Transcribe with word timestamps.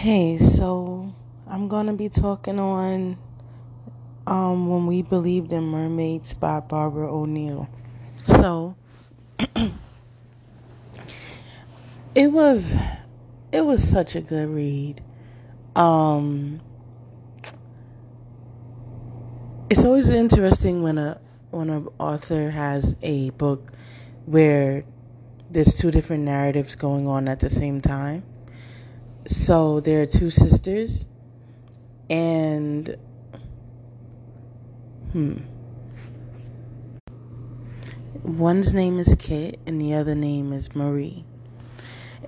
Hey, 0.00 0.38
so 0.38 1.12
I'm 1.46 1.68
gonna 1.68 1.92
be 1.92 2.08
talking 2.08 2.58
on 2.58 3.18
um, 4.26 4.66
When 4.66 4.86
We 4.86 5.02
Believed 5.02 5.52
in 5.52 5.64
Mermaids 5.64 6.32
by 6.32 6.60
Barbara 6.60 7.14
O'Neal. 7.14 7.68
So 8.24 8.76
it 12.14 12.32
was 12.32 12.78
it 13.52 13.60
was 13.60 13.86
such 13.86 14.16
a 14.16 14.22
good 14.22 14.48
read. 14.48 15.02
Um, 15.76 16.62
it's 19.68 19.84
always 19.84 20.08
interesting 20.08 20.82
when 20.82 20.96
a 20.96 21.20
when 21.50 21.68
an 21.68 21.88
author 21.98 22.48
has 22.48 22.96
a 23.02 23.28
book 23.32 23.70
where 24.24 24.84
there's 25.50 25.74
two 25.74 25.90
different 25.90 26.24
narratives 26.24 26.74
going 26.74 27.06
on 27.06 27.28
at 27.28 27.40
the 27.40 27.50
same 27.50 27.82
time. 27.82 28.22
So 29.30 29.78
there 29.78 30.02
are 30.02 30.06
two 30.06 30.28
sisters, 30.28 31.04
and 32.10 32.96
hmm, 35.12 35.36
one's 38.24 38.74
name 38.74 38.98
is 38.98 39.14
Kit, 39.20 39.60
and 39.66 39.80
the 39.80 39.94
other 39.94 40.16
name 40.16 40.52
is 40.52 40.74
Marie, 40.74 41.24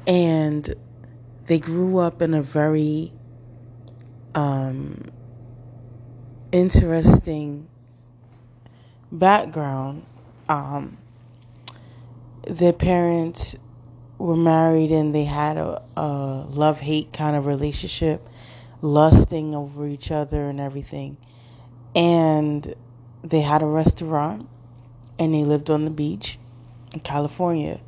and 0.07 0.73
they 1.47 1.59
grew 1.59 1.99
up 1.99 2.23
in 2.23 2.35
a 2.35 2.43
very 2.43 3.13
um, 4.37 5.11
interesting 6.53 7.67
background. 9.11 10.07
Um, 10.49 10.99
their 12.47 12.73
parents 12.73 13.57
were 14.23 14.37
married 14.37 14.93
and 14.93 15.13
they 15.13 15.25
had 15.25 15.57
a, 15.57 15.83
a 15.97 16.47
love 16.49 16.79
hate 16.79 17.13
kind 17.13 17.35
of 17.35 17.45
relationship, 17.45 18.27
lusting 18.81 19.53
over 19.55 19.87
each 19.87 20.13
other 20.13 20.49
and 20.49 20.61
everything. 20.61 21.17
And 21.95 22.75
they 23.23 23.41
had 23.41 23.63
a 23.63 23.67
restaurant 23.67 24.49
and 25.19 25.35
they 25.35 25.43
lived 25.43 25.71
on 25.71 25.85
the 25.85 25.91
beach 25.91 26.39
in 26.95 27.01
California. 27.01 27.81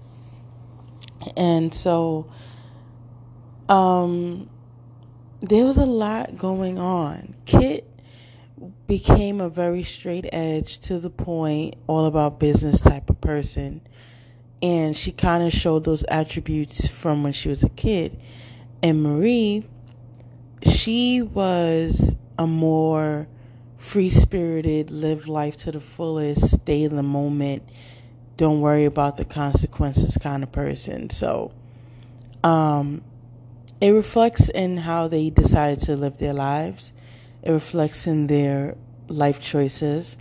And 1.36 1.72
so 1.72 2.30
um 3.69 4.50
there 5.41 5.64
was 5.64 5.78
a 5.78 5.86
lot 5.86 6.36
going 6.36 6.78
on. 6.78 7.34
Kit 7.44 7.88
became 8.86 9.41
a 9.41 9.48
very 9.48 9.84
straight 9.84 10.26
edge 10.32 10.78
to 10.80 10.98
the 10.98 11.10
point, 11.10 11.76
all 11.86 12.06
about 12.06 12.41
business 12.41 12.80
type 12.80 13.08
of 13.08 13.20
person 13.20 13.82
and 14.62 14.97
she 14.97 15.12
kind 15.12 15.42
of 15.42 15.52
showed 15.52 15.84
those 15.84 16.05
attributes 16.05 16.86
from 16.86 17.22
when 17.22 17.33
she 17.33 17.48
was 17.48 17.62
a 17.62 17.69
kid. 17.69 18.19
And 18.83 19.02
Marie, 19.02 19.66
she 20.62 21.22
was 21.22 22.14
a 22.38 22.47
more 22.47 23.28
free 23.77 24.10
spirited, 24.10 24.91
live 24.91 25.28
life 25.28 25.56
to 25.58 25.72
the 25.72 25.80
fullest, 25.80 26.55
stay 26.62 26.82
in 26.82 26.97
the 26.97 27.02
moment, 27.02 27.62
don't 28.36 28.60
worry 28.60 28.84
about 28.84 29.16
the 29.16 29.25
consequences 29.25 30.16
kind 30.16 30.42
of 30.42 30.50
person. 30.50 31.10
So, 31.10 31.52
um, 32.42 33.02
it 33.80 33.91
reflects 33.91 34.48
in 34.48 34.78
how 34.78 35.08
they 35.08 35.30
decided 35.30 35.84
to 35.84 35.97
live 35.97 36.19
their 36.19 36.32
lives. 36.32 36.92
It 37.42 37.50
reflects 37.50 38.06
in 38.06 38.27
their 38.27 38.77
life 39.08 39.41
choices. 39.41 40.16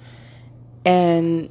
And 0.86 1.50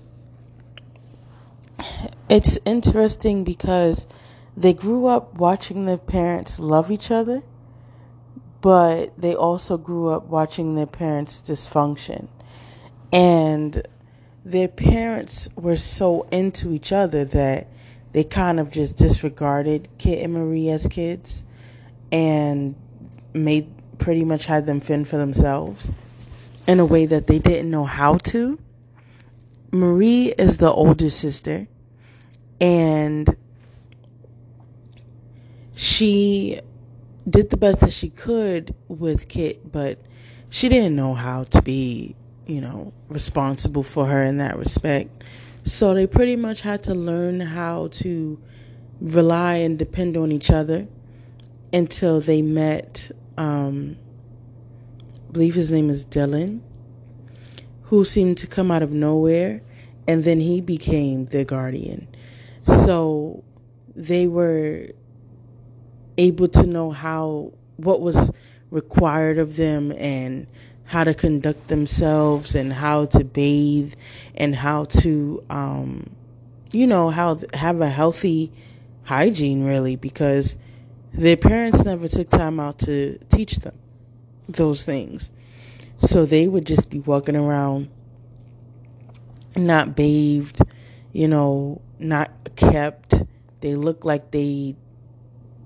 it's 2.33 2.59
interesting 2.65 3.45
because 3.45 4.07
they 4.57 4.73
grew 4.73 5.05
up 5.05 5.35
watching 5.35 5.85
their 5.85 5.99
parents 5.99 6.59
love 6.59 6.91
each 6.91 7.11
other, 7.11 7.43
but 8.63 9.13
they 9.21 9.35
also 9.35 9.77
grew 9.77 10.09
up 10.09 10.25
watching 10.25 10.75
their 10.75 10.87
parents 10.87 11.43
dysfunction. 11.45 12.29
And 13.13 13.87
their 14.47 14.69
parents 14.69 15.47
were 15.57 15.77
so 15.77 16.23
into 16.33 16.73
each 16.73 16.91
other 16.91 17.27
that 17.27 17.67
they 18.13 18.25
kind 18.25 18.59
of 18.59 18.71
just 18.71 18.97
disregarded 18.97 19.91
Kit 19.99 20.25
and 20.25 20.33
Marie 20.33 20.71
as 20.71 20.87
kids 20.87 21.45
and 22.11 22.75
made 23.35 23.71
pretty 23.99 24.25
much 24.25 24.47
had 24.47 24.65
them 24.65 24.81
fend 24.81 25.07
for 25.07 25.19
themselves 25.19 25.93
in 26.67 26.81
a 26.81 26.87
way 26.87 27.05
that 27.05 27.27
they 27.27 27.39
didn't 27.39 27.71
know 27.71 27.85
how 27.85 28.17
to. 28.17 28.59
Marie 29.71 30.33
is 30.39 30.57
the 30.57 30.73
older 30.73 31.11
sister 31.11 31.69
and 32.63 33.37
she 35.75 36.61
did 37.29 37.51
the 37.51 37.57
best 37.57 37.81
that 37.81 37.93
she 37.93 38.09
could 38.09 38.73
with 38.87 39.29
Kit, 39.29 39.73
but 39.73 39.99
she 40.49 40.69
didn't 40.69 40.95
know 40.95 41.13
how 41.13 41.43
to 41.45 41.61
be, 41.61 42.15
you 42.47 42.61
know, 42.61 42.93
responsible 43.09 43.83
for 43.83 44.07
her 44.07 44.23
in 44.23 44.37
that 44.37 44.57
respect. 44.57 45.25
So 45.65 45.93
they 45.93 46.07
pretty 46.07 46.37
much 46.37 46.61
had 46.61 46.85
to 46.85 46.95
learn 46.95 47.41
how 47.41 47.89
to 47.89 48.41
rely 49.01 49.55
and 49.55 49.77
depend 49.77 50.17
on 50.17 50.31
each 50.31 50.51
other 50.51 50.87
until 51.73 52.21
they 52.21 52.43
met, 52.43 53.11
um, 53.37 53.97
I 55.29 55.33
believe 55.33 55.57
his 55.57 55.73
name 55.73 55.91
is 55.91 56.05
Dylan, 56.05 56.61
who 57.85 58.05
seemed 58.05 58.39
to 58.39 58.47
come 58.47 58.71
out 58.71 58.83
of 58.83 58.93
nowhere, 58.93 59.63
and 60.07 60.23
then 60.23 60.39
he 60.39 60.61
became 60.61 61.27
their 61.27 61.45
guardian. 61.45 62.07
So 62.63 63.45
they 63.95 64.27
were 64.27 64.89
able 66.17 66.49
to 66.49 66.67
know 66.67 66.91
how, 66.91 67.53
what 67.77 68.01
was 68.01 68.31
required 68.71 69.39
of 69.39 69.57
them 69.57 69.93
and 69.93 70.47
how 70.85 71.05
to 71.05 71.15
conduct 71.15 71.69
themselves 71.69 72.55
and 72.55 72.73
how 72.73 73.07
to 73.07 73.25
bathe 73.25 73.95
and 74.35 74.55
how 74.55 74.85
to, 74.85 75.45
um, 75.51 76.11
you 76.73 76.87
know, 76.87 77.11
how 77.11 77.41
have 77.55 77.81
a 77.81 77.89
healthy 77.89 78.53
hygiene 79.05 79.65
really 79.65 79.97
because 79.97 80.57
their 81.13 81.37
parents 81.37 81.83
never 81.83 82.09
took 82.09 82.29
time 82.31 82.59
out 82.61 82.79
to 82.79 83.19
teach 83.31 83.57
them 83.57 83.75
those 84.49 84.83
things. 84.83 85.31
So 85.99 86.25
they 86.25 86.49
would 86.49 86.67
just 86.67 86.91
be 86.91 87.01
walking 87.01 87.37
around 87.37 87.89
not 89.57 89.95
bathed, 89.95 90.61
you 91.13 91.29
know, 91.29 91.81
not 92.03 92.57
kept. 92.57 93.15
They 93.61 93.75
looked 93.75 94.05
like 94.05 94.31
they 94.31 94.77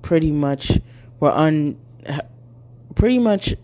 pretty 0.02 0.30
much 0.30 0.78
were 1.18 1.30
un 1.30 1.78
pretty 2.94 3.18
much 3.18 3.54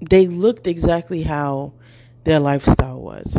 they 0.00 0.26
looked 0.26 0.66
exactly 0.66 1.22
how 1.22 1.72
their 2.24 2.40
lifestyle 2.40 3.00
was. 3.00 3.38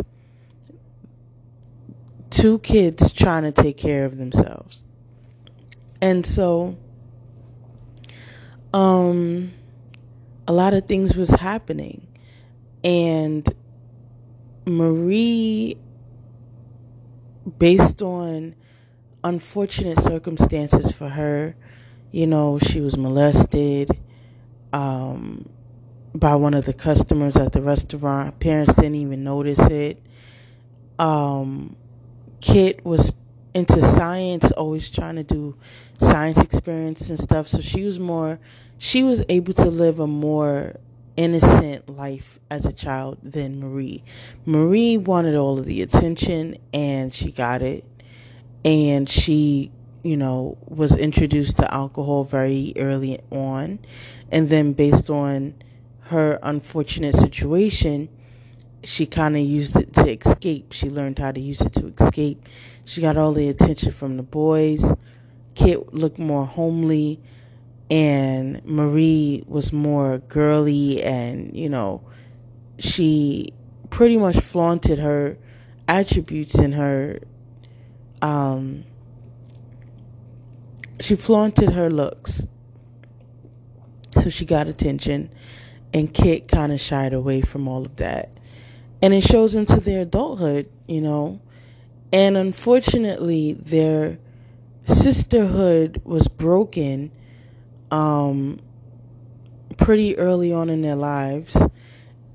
Two 2.30 2.58
kids 2.58 3.12
trying 3.12 3.44
to 3.44 3.52
take 3.52 3.76
care 3.76 4.04
of 4.04 4.18
themselves. 4.18 4.84
And 6.00 6.24
so 6.24 6.76
um 8.72 9.52
a 10.46 10.52
lot 10.52 10.74
of 10.74 10.86
things 10.86 11.16
was 11.16 11.30
happening 11.30 12.06
and 12.82 13.48
Marie 14.66 15.76
based 17.48 18.02
on 18.02 18.54
unfortunate 19.24 19.98
circumstances 20.00 20.92
for 20.92 21.08
her. 21.08 21.56
You 22.10 22.26
know, 22.26 22.58
she 22.58 22.80
was 22.80 22.96
molested 22.96 23.90
um, 24.72 25.48
by 26.14 26.34
one 26.36 26.54
of 26.54 26.64
the 26.64 26.72
customers 26.72 27.36
at 27.36 27.52
the 27.52 27.60
restaurant. 27.62 28.40
Parents 28.40 28.74
didn't 28.74 28.94
even 28.94 29.24
notice 29.24 29.60
it. 29.60 30.02
Um, 30.98 31.76
Kit 32.40 32.84
was 32.84 33.12
into 33.54 33.80
science, 33.82 34.52
always 34.52 34.88
trying 34.88 35.16
to 35.16 35.24
do 35.24 35.56
science 35.98 36.38
experiments 36.38 37.08
and 37.08 37.18
stuff. 37.18 37.48
So 37.48 37.60
she 37.60 37.84
was 37.84 37.98
more, 37.98 38.38
she 38.78 39.02
was 39.02 39.24
able 39.28 39.52
to 39.54 39.66
live 39.66 40.00
a 40.00 40.06
more 40.06 40.76
innocent 41.18 41.88
life 41.88 42.38
as 42.48 42.64
a 42.64 42.72
child 42.72 43.18
than 43.24 43.58
Marie. 43.58 44.04
Marie 44.46 44.96
wanted 44.96 45.34
all 45.34 45.58
of 45.58 45.66
the 45.66 45.82
attention 45.82 46.56
and 46.72 47.12
she 47.12 47.32
got 47.32 47.60
it. 47.60 47.84
And 48.64 49.08
she, 49.08 49.72
you 50.04 50.16
know, 50.16 50.56
was 50.64 50.96
introduced 50.96 51.56
to 51.56 51.74
alcohol 51.74 52.22
very 52.22 52.72
early 52.76 53.20
on. 53.30 53.80
And 54.30 54.48
then 54.48 54.74
based 54.74 55.10
on 55.10 55.54
her 56.02 56.38
unfortunate 56.40 57.16
situation, 57.16 58.08
she 58.84 59.04
kind 59.04 59.36
of 59.36 59.42
used 59.42 59.74
it 59.74 59.92
to 59.94 60.08
escape. 60.08 60.72
She 60.72 60.88
learned 60.88 61.18
how 61.18 61.32
to 61.32 61.40
use 61.40 61.60
it 61.60 61.72
to 61.74 61.92
escape. 61.98 62.46
She 62.84 63.00
got 63.00 63.16
all 63.16 63.32
the 63.32 63.48
attention 63.48 63.90
from 63.90 64.16
the 64.16 64.22
boys. 64.22 64.84
Kit 65.56 65.92
looked 65.92 66.20
more 66.20 66.46
homely 66.46 67.20
and 67.90 68.64
Marie 68.64 69.44
was 69.46 69.72
more 69.72 70.18
girly 70.18 71.02
and, 71.02 71.56
you 71.56 71.68
know, 71.68 72.02
she 72.78 73.52
pretty 73.90 74.16
much 74.16 74.36
flaunted 74.36 74.98
her 74.98 75.36
attributes 75.88 76.58
in 76.58 76.72
her 76.72 77.18
um 78.20 78.84
she 81.00 81.14
flaunted 81.16 81.70
her 81.70 81.90
looks. 81.90 82.44
So 84.16 84.30
she 84.30 84.44
got 84.44 84.66
attention, 84.66 85.30
and 85.94 86.12
Kit 86.12 86.48
kind 86.48 86.72
of 86.72 86.80
shied 86.80 87.12
away 87.12 87.40
from 87.40 87.68
all 87.68 87.84
of 87.86 87.96
that. 87.96 88.30
And 89.00 89.14
it 89.14 89.22
shows 89.22 89.54
into 89.54 89.78
their 89.78 90.02
adulthood, 90.02 90.68
you 90.88 91.00
know. 91.00 91.40
And 92.12 92.36
unfortunately, 92.36 93.52
their 93.52 94.18
sisterhood 94.84 96.00
was 96.04 96.26
broken 96.26 97.12
um, 97.90 98.58
pretty 99.76 100.18
early 100.18 100.52
on 100.52 100.70
in 100.70 100.82
their 100.82 100.96
lives. 100.96 101.56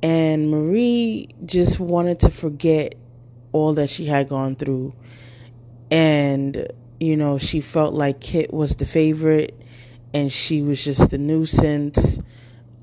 And 0.01 0.49
Marie 0.49 1.29
just 1.45 1.79
wanted 1.79 2.19
to 2.21 2.29
forget 2.29 2.95
all 3.51 3.73
that 3.75 3.89
she 3.89 4.05
had 4.05 4.29
gone 4.29 4.55
through. 4.55 4.93
And, 5.89 6.67
you 6.99 7.15
know, 7.15 7.37
she 7.37 7.61
felt 7.61 7.93
like 7.93 8.19
Kit 8.19 8.53
was 8.53 8.75
the 8.75 8.85
favorite 8.85 9.57
and 10.13 10.31
she 10.31 10.61
was 10.61 10.83
just 10.83 11.09
the 11.09 11.17
nuisance. 11.17 12.19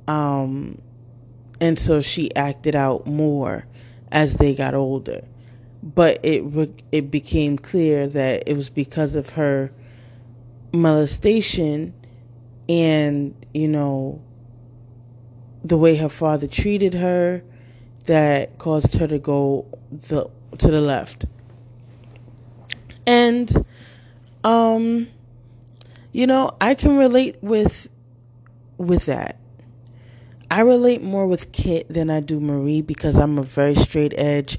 Um, 0.08 0.80
and 1.60 1.78
so 1.78 2.00
she 2.00 2.34
acted 2.34 2.74
out 2.74 3.06
more 3.06 3.66
as 4.10 4.34
they 4.34 4.54
got 4.54 4.74
older. 4.74 5.24
But 5.82 6.20
it 6.22 6.42
it 6.92 7.10
became 7.10 7.56
clear 7.56 8.06
that 8.06 8.44
it 8.46 8.54
was 8.54 8.68
because 8.68 9.14
of 9.14 9.30
her 9.30 9.72
molestation 10.72 11.94
and 12.70 13.34
you 13.52 13.66
know 13.66 14.22
the 15.64 15.76
way 15.76 15.96
her 15.96 16.08
father 16.08 16.46
treated 16.46 16.94
her 16.94 17.42
that 18.04 18.56
caused 18.58 18.94
her 18.94 19.08
to 19.08 19.18
go 19.18 19.66
the 19.90 20.30
to 20.56 20.70
the 20.70 20.80
left. 20.80 21.24
And 23.06 23.66
um 24.44 25.08
you 26.12 26.26
know, 26.26 26.56
I 26.60 26.74
can 26.74 26.96
relate 26.96 27.36
with 27.42 27.88
with 28.78 29.06
that. 29.06 29.36
I 30.48 30.60
relate 30.60 31.02
more 31.02 31.26
with 31.26 31.50
Kit 31.50 31.92
than 31.92 32.08
I 32.08 32.20
do 32.20 32.38
Marie 32.38 32.82
because 32.82 33.16
I'm 33.16 33.36
a 33.36 33.42
very 33.42 33.74
straight 33.74 34.14
edge, 34.16 34.58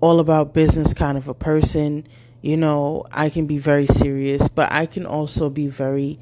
all 0.00 0.20
about 0.20 0.52
business 0.52 0.92
kind 0.92 1.16
of 1.16 1.28
a 1.28 1.34
person. 1.34 2.06
You 2.42 2.58
know, 2.58 3.06
I 3.10 3.30
can 3.30 3.46
be 3.46 3.58
very 3.58 3.86
serious, 3.86 4.48
but 4.48 4.70
I 4.70 4.84
can 4.86 5.06
also 5.06 5.48
be 5.48 5.66
very 5.66 6.18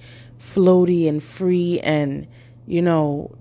floaty 0.52 1.08
and 1.08 1.22
free 1.22 1.80
and, 1.80 2.26
you 2.66 2.82
know, 2.82 3.36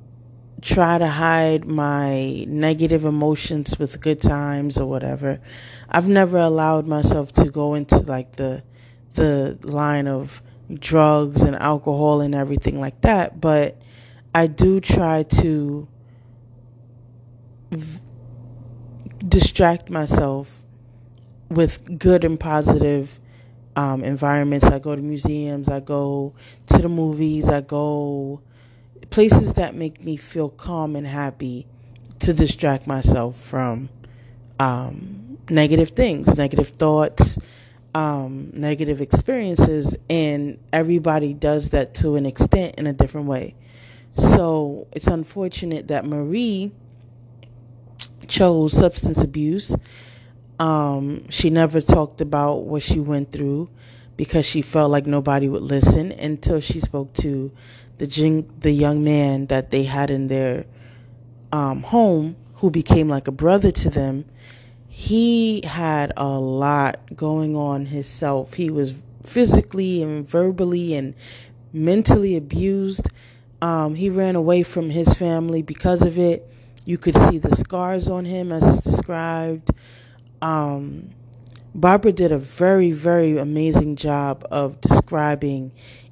try 0.61 0.97
to 0.97 1.07
hide 1.07 1.65
my 1.65 2.45
negative 2.47 3.03
emotions 3.03 3.77
with 3.77 3.99
good 3.99 4.21
times 4.21 4.77
or 4.77 4.87
whatever. 4.87 5.39
I've 5.89 6.07
never 6.07 6.37
allowed 6.37 6.87
myself 6.87 7.31
to 7.33 7.49
go 7.49 7.73
into 7.73 7.97
like 7.99 8.37
the 8.37 8.63
the 9.13 9.59
line 9.61 10.07
of 10.07 10.41
drugs 10.79 11.41
and 11.41 11.55
alcohol 11.55 12.21
and 12.21 12.33
everything 12.33 12.79
like 12.79 13.01
that, 13.01 13.39
but 13.39 13.77
I 14.33 14.47
do 14.47 14.79
try 14.79 15.23
to 15.23 15.87
v- 17.69 17.99
distract 19.27 19.89
myself 19.89 20.63
with 21.49 21.99
good 21.99 22.23
and 22.23 22.39
positive 22.39 23.19
um, 23.75 24.03
environments. 24.03 24.65
I 24.65 24.79
go 24.79 24.95
to 24.95 25.01
museums, 25.01 25.69
I 25.69 25.79
go 25.79 26.33
to 26.67 26.77
the 26.77 26.89
movies, 26.89 27.49
I 27.49 27.61
go 27.61 28.41
places 29.09 29.53
that 29.53 29.75
make 29.75 30.03
me 30.03 30.17
feel 30.17 30.49
calm 30.49 30.95
and 30.95 31.05
happy 31.05 31.67
to 32.19 32.33
distract 32.33 32.87
myself 32.87 33.39
from 33.39 33.89
um, 34.59 35.37
negative 35.49 35.89
things, 35.89 36.35
negative 36.35 36.69
thoughts, 36.69 37.37
um, 37.93 38.49
negative 38.53 39.01
experiences, 39.01 39.95
and 40.09 40.57
everybody 40.71 41.33
does 41.33 41.69
that 41.69 41.93
to 41.95 42.15
an 42.15 42.25
extent 42.25 42.75
in 42.77 42.87
a 42.87 42.93
different 42.93 43.27
way. 43.27 43.55
So 44.15 44.87
it's 44.91 45.07
unfortunate 45.07 45.87
that 45.89 46.05
Marie 46.05 46.71
chose 48.27 48.73
substance 48.73 49.21
abuse. 49.23 49.75
Um, 50.59 51.29
she 51.29 51.49
never 51.49 51.81
talked 51.81 52.21
about 52.21 52.63
what 52.63 52.83
she 52.83 52.99
went 52.99 53.31
through 53.31 53.69
because 54.15 54.45
she 54.45 54.61
felt 54.61 54.91
like 54.91 55.07
nobody 55.07 55.49
would 55.49 55.63
listen 55.63 56.11
until 56.11 56.59
she 56.59 56.79
spoke 56.79 57.13
to 57.13 57.51
the 57.97 58.45
the 58.59 58.71
young 58.71 59.03
man 59.03 59.47
that 59.47 59.71
they 59.71 59.83
had 59.83 60.09
in 60.09 60.27
their 60.27 60.65
um, 61.51 61.83
home, 61.83 62.35
who 62.55 62.69
became 62.69 63.07
like 63.07 63.27
a 63.27 63.31
brother 63.31 63.71
to 63.71 63.89
them. 63.89 64.25
He 64.87 65.61
had 65.65 66.13
a 66.17 66.39
lot 66.39 66.99
going 67.15 67.55
on 67.55 67.87
himself. 67.87 68.53
He 68.53 68.69
was 68.69 68.95
physically 69.23 70.03
and 70.03 70.27
verbally 70.27 70.93
and 70.93 71.15
mentally 71.71 72.35
abused. 72.35 73.09
Um, 73.61 73.95
he 73.95 74.09
ran 74.09 74.35
away 74.35 74.63
from 74.63 74.89
his 74.89 75.13
family 75.13 75.61
because 75.61 76.01
of 76.01 76.19
it. 76.19 76.47
You 76.85 76.97
could 76.97 77.15
see 77.15 77.37
the 77.37 77.55
scars 77.55 78.09
on 78.09 78.25
him 78.25 78.51
as 78.51 78.63
it's 78.63 78.85
described. 78.85 79.71
Um, 80.43 81.11
Barbara 81.73 82.11
did 82.11 82.33
a 82.33 82.37
very, 82.37 82.91
very 82.91 83.37
amazing 83.37 83.95
job 83.95 84.45
of 84.51 84.81
describing 84.81 85.71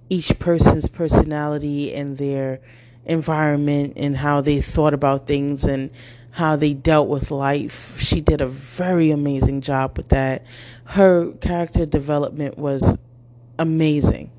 each 0.10 0.39
person's 0.39 0.88
personality 0.88 1.94
and 1.94 2.18
their 2.18 2.62
environment 3.06 3.94
and 3.98 4.16
how 4.16 4.39
they 4.39 4.62
thought 4.62 4.94
about 4.94 5.28
things 5.28 5.66
and 5.66 5.92
how 6.31 6.56
they 6.56 6.74
dealt 6.74 7.10
with 7.10 7.30
life. 7.30 8.00
She 8.00 8.22
did 8.22 8.39
a 8.39 8.48
very 8.48 9.12
amazing 9.12 9.60
job 9.60 9.98
with 9.98 10.07
that. 10.10 10.45
Her 10.86 11.33
character 11.33 11.86
development 11.86 12.57
was 12.57 12.98
amazing. 13.60 14.31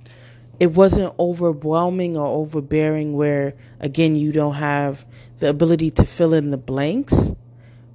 It 0.59 0.69
wasn't 0.69 1.15
overwhelming 1.19 2.17
or 2.17 2.27
overbearing 2.27 3.13
where 3.13 3.53
again 3.79 4.17
you 4.17 4.33
don't 4.33 4.55
have 4.55 5.05
the 5.41 5.51
ability 5.51 5.91
to 5.91 6.07
fill 6.07 6.33
in 6.33 6.51
the 6.51 6.57
blanks, 6.57 7.33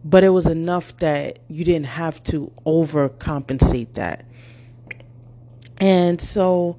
but 0.09 0.23
it 0.23 0.29
was 0.29 0.45
enough 0.45 0.95
that 0.97 1.39
you 1.47 1.65
didn't 1.65 1.87
have 1.87 2.21
to 2.23 2.51
overcompensate 2.65 3.93
that. 3.93 4.25
And 5.79 6.19
so 6.21 6.77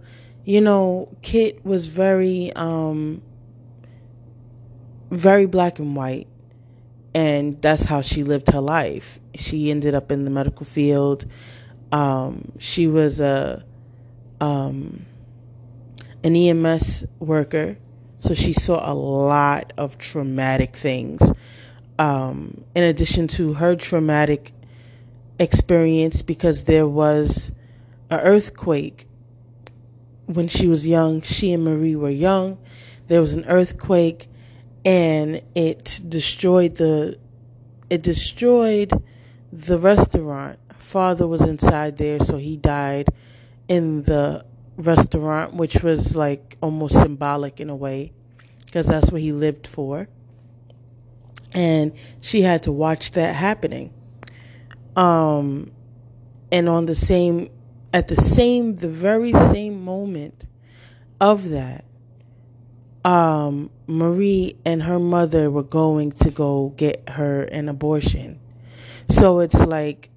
you 0.49 0.63
know, 0.63 1.15
Kit 1.21 1.63
was 1.63 1.89
very, 1.89 2.51
um, 2.55 3.21
very 5.11 5.45
black 5.45 5.79
and 5.79 5.95
white. 5.95 6.27
And 7.15 7.61
that's 7.61 7.85
how 7.85 8.01
she 8.01 8.25
lived 8.25 8.51
her 8.55 8.61
life. 8.63 9.21
She 9.35 9.71
ended 9.71 9.95
up 9.95 10.11
in 10.11 10.25
the 10.25 10.31
medical 10.31 10.65
field. 10.65 11.27
Um, 11.93 12.53
she 12.57 12.87
was 12.87 13.21
a, 13.21 13.63
um, 14.41 15.05
an 16.25 16.35
EMS 16.35 17.05
worker. 17.19 17.77
So 18.19 18.33
she 18.33 18.55
saw 18.55 18.91
a 18.91 18.95
lot 18.95 19.75
of 19.77 19.99
traumatic 19.99 20.75
things. 20.75 21.31
Um, 21.99 22.65
in 22.75 22.85
addition 22.85 23.27
to 23.29 23.55
her 23.55 23.75
traumatic 23.75 24.53
experience, 25.39 26.23
because 26.23 26.65
there 26.65 26.87
was 26.87 27.51
an 28.11 28.21
earthquake 28.21 29.09
when 30.29 30.47
she 30.47 30.67
was 30.67 30.87
young, 30.87 31.23
she 31.23 31.53
and 31.53 31.65
Marie 31.65 31.97
were 31.97 32.11
young. 32.11 32.59
There 33.09 33.21
was 33.21 33.33
an 33.33 33.47
earthquake 33.47 34.29
and 34.85 35.41
it 35.55 36.01
destroyed 36.07 36.77
the 36.77 37.19
it 37.91 38.03
destroyed 38.03 38.93
the 39.53 39.79
restaurant. 39.79 40.59
Father 40.79 41.27
was 41.27 41.41
inside 41.41 41.97
there, 41.97 42.19
so 42.19 42.37
he 42.37 42.57
died 42.57 43.09
in 43.69 44.03
the 44.03 44.45
restaurant, 44.77 45.55
which 45.55 45.83
was 45.83 46.15
like 46.15 46.57
almost 46.61 46.99
symbolic 46.99 47.61
in 47.61 47.71
a 47.71 47.77
way, 47.77 48.13
because 48.67 48.87
that's 48.87 49.11
what 49.11 49.23
he 49.23 49.33
lived 49.33 49.67
for. 49.67 50.09
And 51.55 51.93
she 52.21 52.43
had 52.43 52.65
to 52.65 52.73
watch 52.73 53.13
that 53.13 53.35
happening. 53.35 53.93
Um, 54.97 55.71
and 56.53 56.69
on 56.69 56.87
the 56.87 56.95
same 56.95 57.51
at 57.93 58.09
the 58.09 58.17
same, 58.17 58.77
the 58.77 58.89
very 58.89 59.33
same 59.33 59.83
moment 59.85 60.47
of 61.21 61.49
that, 61.51 61.85
um, 63.05 63.71
Marie 63.87 64.57
and 64.65 64.83
her 64.83 64.99
mother 64.99 65.51
were 65.51 65.63
going 65.63 66.13
to 66.13 66.31
go 66.31 66.75
get 66.77 67.09
her 67.09 67.43
an 67.45 67.69
abortion. 67.69 68.39
So 69.09 69.41
it's 69.41 69.59
like, 69.59 70.11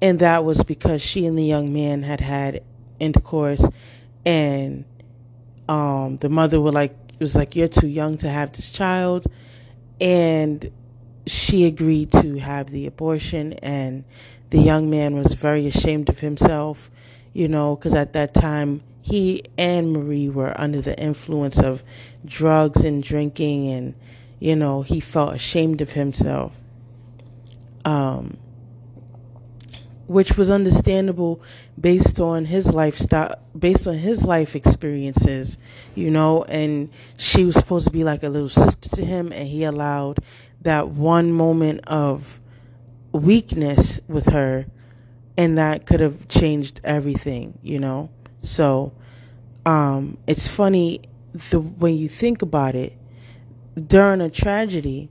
and 0.00 0.20
that 0.20 0.44
was 0.44 0.62
because 0.62 1.02
she 1.02 1.26
and 1.26 1.36
the 1.36 1.44
young 1.44 1.72
man 1.72 2.04
had 2.04 2.20
had 2.20 2.62
intercourse, 3.00 3.66
and 4.24 4.84
um, 5.68 6.16
the 6.18 6.28
mother 6.28 6.60
was 6.60 6.74
like, 6.74 6.94
was 7.18 7.34
like, 7.34 7.56
"You're 7.56 7.66
too 7.66 7.88
young 7.88 8.16
to 8.18 8.28
have 8.28 8.52
this 8.52 8.70
child," 8.70 9.26
and 10.00 10.70
she 11.26 11.66
agreed 11.66 12.12
to 12.12 12.36
have 12.36 12.70
the 12.70 12.86
abortion, 12.86 13.52
and 13.54 14.04
the 14.50 14.58
young 14.58 14.88
man 14.90 15.14
was 15.14 15.34
very 15.34 15.66
ashamed 15.66 16.08
of 16.08 16.20
himself, 16.20 16.90
you 17.32 17.48
know, 17.48 17.76
because 17.76 17.94
at 17.94 18.12
that 18.14 18.34
time 18.34 18.82
he 19.02 19.42
and 19.56 19.92
Marie 19.92 20.28
were 20.28 20.58
under 20.58 20.80
the 20.80 20.98
influence 20.98 21.58
of 21.58 21.82
drugs 22.24 22.84
and 22.84 23.02
drinking, 23.02 23.68
and 23.68 23.94
you 24.38 24.56
know 24.56 24.82
he 24.82 25.00
felt 25.00 25.34
ashamed 25.34 25.80
of 25.80 25.92
himself. 25.92 26.58
Um, 27.84 28.36
which 30.08 30.36
was 30.36 30.50
understandable 30.50 31.40
based 31.78 32.18
on 32.18 32.46
his 32.46 32.72
lifestyle, 32.72 33.36
based 33.56 33.86
on 33.86 33.94
his 33.94 34.24
life 34.24 34.56
experiences, 34.56 35.58
you 35.94 36.10
know, 36.10 36.42
and 36.44 36.90
she 37.18 37.44
was 37.44 37.54
supposed 37.54 37.86
to 37.86 37.92
be 37.92 38.02
like 38.02 38.22
a 38.22 38.28
little 38.28 38.48
sister 38.48 38.88
to 38.88 39.04
him, 39.04 39.30
and 39.32 39.48
he 39.48 39.64
allowed 39.64 40.18
that 40.62 40.88
one 40.88 41.30
moment 41.30 41.80
of 41.86 42.40
weakness 43.12 44.00
with 44.08 44.26
her, 44.26 44.66
and 45.36 45.58
that 45.58 45.86
could 45.86 46.00
have 46.00 46.26
changed 46.26 46.80
everything, 46.82 47.58
you 47.62 47.78
know. 47.78 48.08
So, 48.42 48.92
um, 49.66 50.16
it's 50.26 50.48
funny 50.48 51.02
the 51.50 51.60
when 51.60 51.96
you 51.96 52.08
think 52.08 52.40
about 52.40 52.74
it, 52.74 52.94
during 53.86 54.22
a 54.22 54.30
tragedy, 54.30 55.10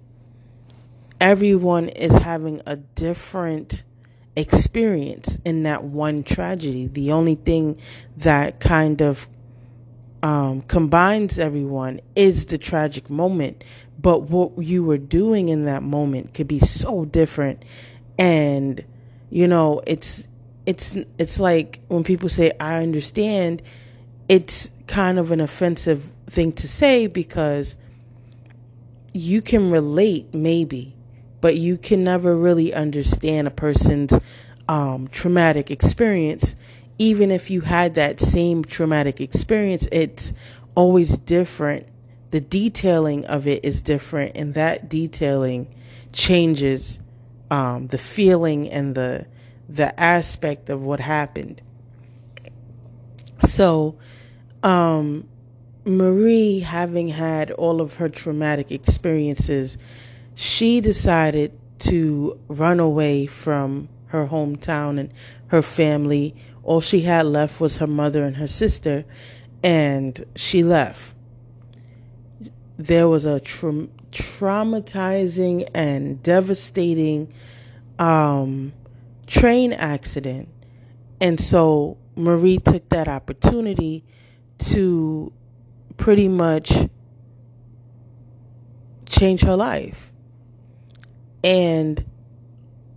everyone 1.22 1.90
is 1.90 2.14
having 2.14 2.62
a 2.66 2.78
different 2.78 3.84
experience 4.38 5.40
in 5.44 5.64
that 5.64 5.84
one 5.84 6.24
tragedy. 6.24 6.88
The 6.88 7.12
only 7.12 7.36
thing 7.36 7.80
that 8.18 8.60
kind 8.60 9.02
of 9.02 9.28
um, 10.22 10.62
combines 10.62 11.40
everyone 11.40 12.00
is 12.16 12.46
the 12.46 12.60
tragic 12.60 13.10
moment. 13.10 13.64
But 14.00 14.30
what 14.30 14.64
you 14.64 14.84
were 14.84 15.00
doing 15.00 15.50
in 15.50 15.66
that 15.66 15.82
moment 15.82 16.36
could 16.36 16.48
be 16.48 16.60
so 16.60 17.04
different. 17.04 17.64
And, 18.20 18.86
you 19.32 19.48
know, 19.48 19.82
it's, 19.88 20.28
it's, 20.68 20.96
it's 21.18 21.40
like 21.40 21.80
when 21.88 22.04
people 22.04 22.30
say, 22.30 22.52
I 22.60 22.84
understand, 22.84 23.64
it's 24.30 24.70
kind 24.86 25.18
of 25.18 25.32
an 25.32 25.42
offensive 25.42 26.12
thing 26.28 26.52
to 26.54 26.68
say 26.68 27.08
because 27.08 27.76
you 29.14 29.42
can 29.42 29.72
relate 29.72 30.32
maybe 30.34 30.97
but 31.42 31.56
you 31.56 31.78
can 31.78 32.04
never 32.04 32.36
really 32.36 32.74
understand 32.74 33.48
a 33.48 33.52
person's 33.52 34.18
um, 34.68 35.08
traumatic 35.08 35.72
experience. 35.72 36.56
Even 36.98 37.32
if 37.32 37.50
you 37.50 37.62
had 37.62 37.94
that 37.96 38.20
same 38.20 38.64
traumatic 38.64 39.22
experience, 39.22 39.88
it's 39.92 40.34
always 40.76 41.18
different. 41.20 41.88
The 42.32 42.42
detailing 42.42 43.26
of 43.26 43.48
it 43.48 43.64
is 43.64 43.82
different, 43.82 44.36
and 44.36 44.54
that 44.56 44.90
detailing 44.90 45.74
changes 46.12 47.00
um, 47.50 47.88
the 47.88 47.98
feeling 47.98 48.70
and 48.70 48.96
the 48.96 49.26
the 49.70 49.98
aspect 50.00 50.70
of 50.70 50.82
what 50.82 51.00
happened. 51.00 51.62
So, 53.46 53.98
um, 54.64 55.28
Marie, 55.86 56.60
having 56.60 57.10
had 57.10 57.52
all 57.52 57.82
of 57.82 57.96
her 57.96 58.10
traumatic 58.10 58.72
experiences, 58.72 59.78
she 60.40 60.80
decided 60.82 61.52
to 61.80 62.40
run 62.48 62.80
away 62.80 63.26
from 63.26 63.90
her 64.10 64.28
hometown 64.28 65.00
and 65.00 65.12
her 65.48 65.64
family. 65.64 66.36
All 66.62 66.80
she 66.80 67.02
had 67.02 67.26
left 67.26 67.60
was 67.60 67.78
her 67.78 67.88
mother 67.88 68.24
and 68.24 68.38
her 68.38 68.48
sister, 68.48 69.04
and 69.64 70.24
she 70.36 70.62
left. 70.62 71.16
There 72.78 73.08
was 73.08 73.26
a 73.26 73.40
tra- 73.40 73.88
traumatizing 74.12 75.68
and 75.74 76.22
devastating 76.22 77.34
um, 77.98 78.74
train 79.26 79.74
accident. 79.74 80.50
And 81.20 81.40
so 81.40 81.98
Marie 82.16 82.60
took 82.60 82.88
that 82.90 83.08
opportunity 83.08 84.06
to 84.60 85.34
pretty 85.98 86.28
much 86.28 86.88
change 89.08 89.42
her 89.42 89.56
life. 89.56 90.14
And 91.44 92.04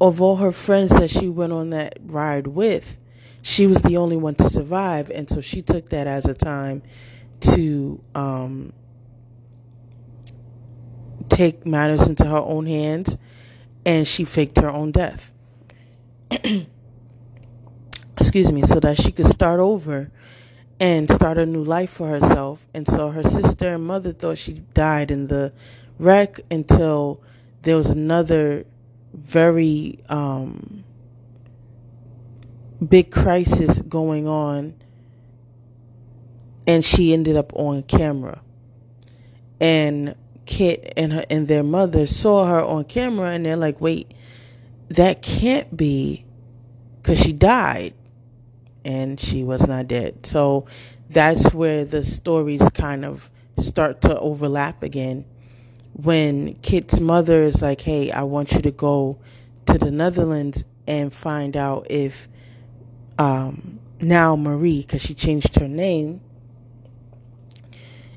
of 0.00 0.20
all 0.20 0.36
her 0.36 0.52
friends 0.52 0.90
that 0.90 1.10
she 1.10 1.28
went 1.28 1.52
on 1.52 1.70
that 1.70 1.98
ride 2.02 2.46
with, 2.46 2.96
she 3.42 3.66
was 3.66 3.82
the 3.82 3.96
only 3.96 4.16
one 4.16 4.34
to 4.36 4.48
survive. 4.48 5.10
And 5.10 5.28
so 5.28 5.40
she 5.40 5.62
took 5.62 5.90
that 5.90 6.06
as 6.06 6.26
a 6.26 6.34
time 6.34 6.82
to 7.40 8.02
um, 8.14 8.72
take 11.28 11.66
matters 11.66 12.06
into 12.06 12.24
her 12.24 12.38
own 12.38 12.66
hands 12.66 13.16
and 13.86 14.06
she 14.06 14.24
faked 14.24 14.58
her 14.58 14.68
own 14.68 14.90
death. 14.92 15.32
Excuse 18.18 18.52
me, 18.52 18.62
so 18.62 18.78
that 18.80 19.00
she 19.00 19.12
could 19.12 19.26
start 19.26 19.60
over 19.60 20.10
and 20.78 21.10
start 21.10 21.38
a 21.38 21.46
new 21.46 21.64
life 21.64 21.90
for 21.90 22.08
herself. 22.08 22.66
And 22.74 22.86
so 22.86 23.10
her 23.10 23.22
sister 23.22 23.68
and 23.74 23.84
mother 23.84 24.12
thought 24.12 24.38
she 24.38 24.62
died 24.74 25.10
in 25.10 25.26
the 25.28 25.52
wreck 25.98 26.40
until 26.50 27.22
there 27.62 27.76
was 27.76 27.86
another 27.86 28.64
very 29.12 29.98
um, 30.08 30.84
big 32.86 33.10
crisis 33.10 33.80
going 33.82 34.26
on, 34.26 34.74
and 36.66 36.84
she 36.84 37.12
ended 37.12 37.36
up 37.36 37.52
on 37.54 37.82
camera. 37.82 38.40
And 39.60 40.14
Kit 40.46 40.92
and 40.96 41.12
her 41.12 41.24
and 41.28 41.46
their 41.46 41.62
mother 41.62 42.06
saw 42.06 42.46
her 42.46 42.62
on 42.62 42.84
camera, 42.84 43.30
and 43.30 43.44
they're 43.44 43.56
like, 43.56 43.80
"Wait, 43.80 44.12
that 44.88 45.22
can't 45.22 45.76
be, 45.76 46.24
because 47.02 47.20
she 47.20 47.32
died." 47.32 47.94
and 48.84 49.20
she 49.20 49.42
was 49.42 49.66
not 49.66 49.88
dead. 49.88 50.24
So 50.26 50.66
that's 51.08 51.52
where 51.52 51.84
the 51.84 52.04
stories 52.04 52.62
kind 52.74 53.04
of 53.04 53.30
start 53.58 54.02
to 54.02 54.18
overlap 54.18 54.82
again. 54.82 55.24
When 55.92 56.54
Kit's 56.56 57.00
mother 57.00 57.42
is 57.42 57.60
like, 57.60 57.80
hey, 57.80 58.10
I 58.10 58.22
want 58.22 58.52
you 58.52 58.62
to 58.62 58.70
go 58.70 59.18
to 59.66 59.78
the 59.78 59.90
Netherlands 59.90 60.64
and 60.86 61.12
find 61.12 61.56
out 61.56 61.86
if 61.90 62.28
um, 63.18 63.80
now 64.00 64.36
Marie, 64.36 64.80
because 64.80 65.02
she 65.02 65.14
changed 65.14 65.56
her 65.56 65.68
name, 65.68 66.20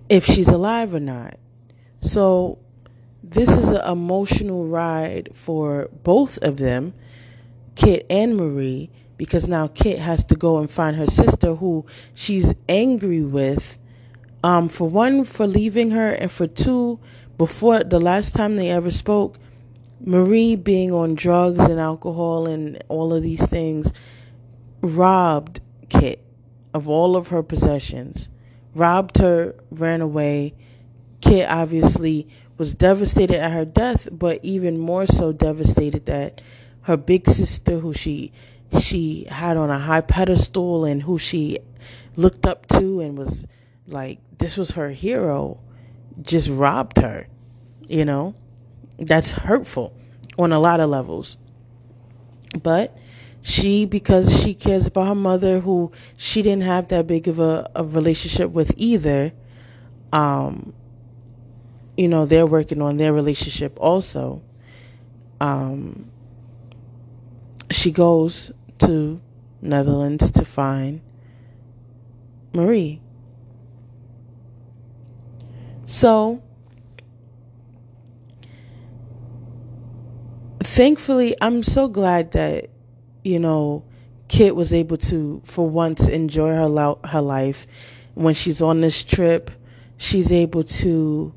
if 0.07 0.25
she's 0.25 0.47
alive 0.47 0.93
or 0.93 0.99
not. 0.99 1.37
So 1.99 2.59
this 3.23 3.49
is 3.49 3.69
an 3.69 3.81
emotional 3.85 4.65
ride 4.67 5.29
for 5.33 5.89
both 6.03 6.37
of 6.39 6.57
them, 6.57 6.93
Kit 7.75 8.05
and 8.09 8.37
Marie 8.37 8.89
because 9.17 9.47
now 9.47 9.67
Kit 9.67 9.99
has 9.99 10.23
to 10.25 10.35
go 10.35 10.57
and 10.57 10.69
find 10.69 10.97
her 10.97 11.05
sister 11.05 11.55
who 11.55 11.85
she's 12.13 12.53
angry 12.67 13.21
with. 13.21 13.77
Um, 14.43 14.67
for 14.67 14.89
one, 14.89 15.23
for 15.23 15.47
leaving 15.47 15.91
her, 15.91 16.09
and 16.09 16.29
for 16.29 16.47
two, 16.47 16.99
before 17.45 17.83
the 17.83 17.99
last 17.99 18.33
time 18.33 18.55
they 18.55 18.71
ever 18.71 18.89
spoke, 18.89 19.37
Marie 19.99 20.55
being 20.55 20.93
on 20.93 21.13
drugs 21.13 21.59
and 21.59 21.77
alcohol 21.77 22.47
and 22.47 22.81
all 22.87 23.13
of 23.13 23.21
these 23.21 23.45
things 23.45 23.91
robbed 24.79 25.59
Kit 25.89 26.23
of 26.73 26.87
all 26.87 27.17
of 27.17 27.27
her 27.27 27.43
possessions, 27.43 28.29
robbed 28.73 29.17
her, 29.17 29.55
ran 29.71 29.99
away. 29.99 30.53
Kit 31.19 31.49
obviously 31.49 32.29
was 32.57 32.73
devastated 32.73 33.35
at 33.35 33.51
her 33.51 33.65
death, 33.65 34.07
but 34.09 34.39
even 34.41 34.79
more 34.79 35.05
so 35.05 35.33
devastated 35.33 36.05
that 36.05 36.39
her 36.83 36.95
big 36.95 37.27
sister, 37.27 37.79
who 37.79 37.93
she 37.93 38.31
she 38.79 39.27
had 39.29 39.57
on 39.57 39.69
a 39.69 39.79
high 39.79 39.99
pedestal 39.99 40.85
and 40.85 41.03
who 41.03 41.19
she 41.19 41.59
looked 42.15 42.45
up 42.45 42.67
to 42.67 43.01
and 43.01 43.17
was 43.17 43.45
like 43.85 44.19
this 44.37 44.55
was 44.55 44.71
her 44.71 44.91
hero 44.91 45.59
just 46.21 46.47
robbed 46.49 46.99
her 46.99 47.27
you 47.87 48.05
know 48.05 48.35
that's 48.97 49.31
hurtful 49.33 49.93
on 50.37 50.51
a 50.51 50.59
lot 50.59 50.79
of 50.79 50.89
levels 50.89 51.37
but 52.61 52.95
she 53.41 53.85
because 53.85 54.41
she 54.41 54.53
cares 54.53 54.87
about 54.87 55.07
her 55.07 55.15
mother 55.15 55.59
who 55.59 55.91
she 56.15 56.41
didn't 56.41 56.63
have 56.63 56.87
that 56.87 57.07
big 57.07 57.27
of 57.27 57.39
a, 57.39 57.69
a 57.75 57.83
relationship 57.83 58.49
with 58.51 58.73
either 58.77 59.33
um 60.11 60.73
you 61.97 62.07
know 62.07 62.25
they're 62.25 62.45
working 62.45 62.81
on 62.81 62.97
their 62.97 63.13
relationship 63.13 63.77
also 63.79 64.41
um 65.41 66.09
she 67.71 67.91
goes 67.91 68.51
to 68.79 69.19
Netherlands 69.61 70.29
to 70.31 70.45
find 70.45 71.01
Marie. 72.53 73.01
So, 75.85 76.41
thankfully, 80.73 81.35
I'm 81.39 81.61
so 81.61 81.87
glad 81.87 82.31
that, 82.31 82.71
you 83.23 83.37
know, 83.37 83.85
Kit 84.27 84.55
was 84.55 84.73
able 84.73 84.97
to, 84.97 85.39
for 85.45 85.69
once, 85.69 86.07
enjoy 86.07 86.49
her, 86.49 86.67
lo- 86.67 86.99
her 87.03 87.21
life. 87.21 87.67
When 88.15 88.33
she's 88.33 88.59
on 88.59 88.81
this 88.81 89.03
trip, 89.03 89.51
she's 89.97 90.31
able 90.31 90.63
to 90.63 91.31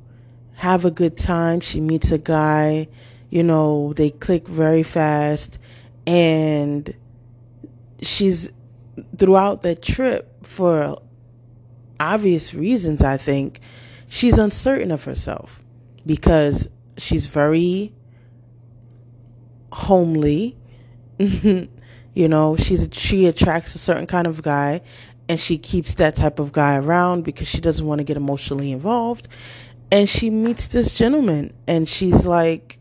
have 0.54 0.86
a 0.86 0.90
good 0.90 1.18
time. 1.18 1.60
She 1.60 1.82
meets 1.82 2.10
a 2.10 2.18
guy, 2.18 2.88
you 3.28 3.42
know, 3.42 3.92
they 3.92 4.08
click 4.08 4.48
very 4.48 4.82
fast. 4.82 5.58
And 6.06 6.94
she's 8.00 8.48
throughout 9.18 9.60
the 9.60 9.74
trip 9.74 10.46
for 10.46 11.02
obvious 12.00 12.54
reasons, 12.54 13.02
I 13.02 13.18
think, 13.18 13.60
she's 14.08 14.38
uncertain 14.38 14.90
of 14.90 15.04
herself 15.04 15.62
because 16.06 16.68
she's 16.96 17.26
very 17.26 17.92
homely. 19.72 20.56
you 21.18 21.68
know, 22.16 22.56
she's 22.56 22.88
she 22.92 23.26
attracts 23.26 23.74
a 23.74 23.78
certain 23.78 24.06
kind 24.06 24.26
of 24.26 24.42
guy 24.42 24.80
and 25.28 25.40
she 25.40 25.58
keeps 25.58 25.94
that 25.94 26.16
type 26.16 26.38
of 26.38 26.52
guy 26.52 26.76
around 26.76 27.24
because 27.24 27.48
she 27.48 27.60
doesn't 27.60 27.86
want 27.86 27.98
to 27.98 28.04
get 28.04 28.16
emotionally 28.16 28.72
involved. 28.72 29.28
And 29.90 30.08
she 30.08 30.30
meets 30.30 30.66
this 30.68 30.96
gentleman 30.96 31.52
and 31.66 31.88
she's 31.88 32.26
like 32.26 32.78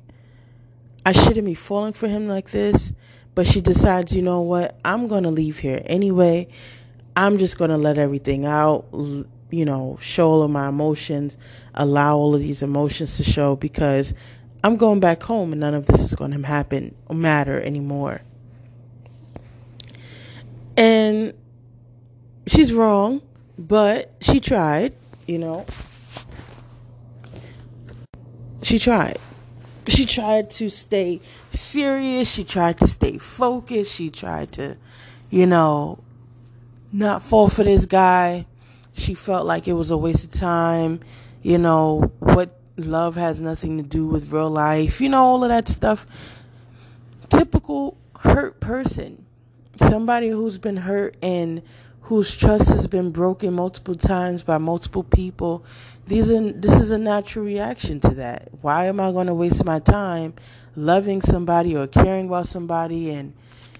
I 1.05 1.11
shouldn't 1.11 1.45
be 1.45 1.53
falling 1.53 1.93
for 1.93 2.07
him 2.07 2.27
like 2.27 2.49
this, 2.49 2.91
but 3.35 3.45
she 3.45 3.61
decides, 3.61 4.15
you 4.15 4.23
know 4.23 4.41
what? 4.41 4.79
I'm 4.83 5.07
going 5.07 5.21
to 5.23 5.29
leave 5.29 5.59
here 5.59 5.83
anyway. 5.85 6.47
I'm 7.15 7.37
just 7.37 7.59
going 7.59 7.69
to 7.69 7.77
let 7.77 7.99
everything 7.99 8.45
out, 8.45 8.85
you 9.51 9.65
know, 9.65 9.99
show 10.01 10.29
all 10.29 10.41
of 10.41 10.49
my 10.49 10.67
emotions, 10.67 11.37
allow 11.75 12.17
all 12.17 12.33
of 12.33 12.41
these 12.41 12.63
emotions 12.63 13.17
to 13.17 13.23
show 13.23 13.55
because 13.55 14.15
I'm 14.65 14.77
going 14.77 14.99
back 14.99 15.21
home 15.21 15.51
and 15.51 15.59
none 15.59 15.75
of 15.75 15.85
this 15.85 16.01
is 16.01 16.15
going 16.15 16.31
to 16.31 16.43
happen 16.43 16.95
or 17.05 17.15
matter 17.15 17.61
anymore. 17.61 18.21
And 20.75 21.35
she's 22.47 22.73
wrong, 22.73 23.21
but 23.59 24.11
she 24.21 24.39
tried, 24.39 24.93
you 25.27 25.37
know. 25.37 25.67
She 28.63 28.79
tried. 28.79 29.19
She 29.87 30.07
tried 30.07 30.49
to 30.51 30.71
stay 30.71 31.21
serious. 31.51 32.31
She 32.31 32.43
tried 32.43 32.79
to 32.79 32.87
stay 32.87 33.19
focused. 33.19 33.93
She 33.93 34.09
tried 34.09 34.51
to, 34.53 34.77
you 35.29 35.45
know, 35.45 35.99
not 36.91 37.21
fall 37.21 37.49
for 37.49 37.63
this 37.63 37.85
guy. 37.85 38.47
She 38.93 39.13
felt 39.13 39.45
like 39.45 39.67
it 39.67 39.73
was 39.73 39.91
a 39.91 39.97
waste 39.97 40.23
of 40.23 40.31
time. 40.31 41.01
You 41.43 41.59
know, 41.59 42.11
love 42.77 43.15
has 43.15 43.41
nothing 43.41 43.77
to 43.77 43.83
do 43.83 44.05
with 44.07 44.31
real 44.31 44.49
life. 44.49 44.99
You 45.01 45.09
know, 45.09 45.23
all 45.23 45.43
of 45.43 45.49
that 45.49 45.69
stuff. 45.69 46.05
Typical 47.29 47.97
hurt 48.19 48.59
person 48.59 49.25
somebody 49.75 50.29
who's 50.29 50.57
been 50.57 50.77
hurt 50.77 51.15
and 51.21 51.61
whose 52.01 52.35
trust 52.35 52.69
has 52.69 52.87
been 52.87 53.11
broken 53.11 53.53
multiple 53.53 53.95
times 53.95 54.43
by 54.43 54.57
multiple 54.57 55.03
people 55.03 55.63
these 56.07 56.31
are 56.31 56.51
this 56.51 56.73
is 56.73 56.91
a 56.91 56.97
natural 56.97 57.43
reaction 57.43 57.99
to 57.99 58.09
that 58.09 58.49
why 58.61 58.85
am 58.85 58.99
i 58.99 59.11
going 59.11 59.27
to 59.27 59.33
waste 59.33 59.65
my 59.65 59.79
time 59.79 60.33
loving 60.75 61.21
somebody 61.21 61.75
or 61.75 61.87
caring 61.87 62.27
about 62.27 62.47
somebody 62.47 63.11
and 63.11 63.33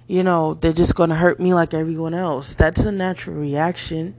you 0.07 0.21
know 0.21 0.53
they're 0.55 0.73
just 0.73 0.95
going 0.95 1.09
to 1.09 1.15
hurt 1.15 1.39
me 1.39 1.53
like 1.53 1.73
everyone 1.73 2.13
else 2.13 2.55
that's 2.55 2.81
a 2.81 2.91
natural 2.91 3.35
reaction 3.35 4.13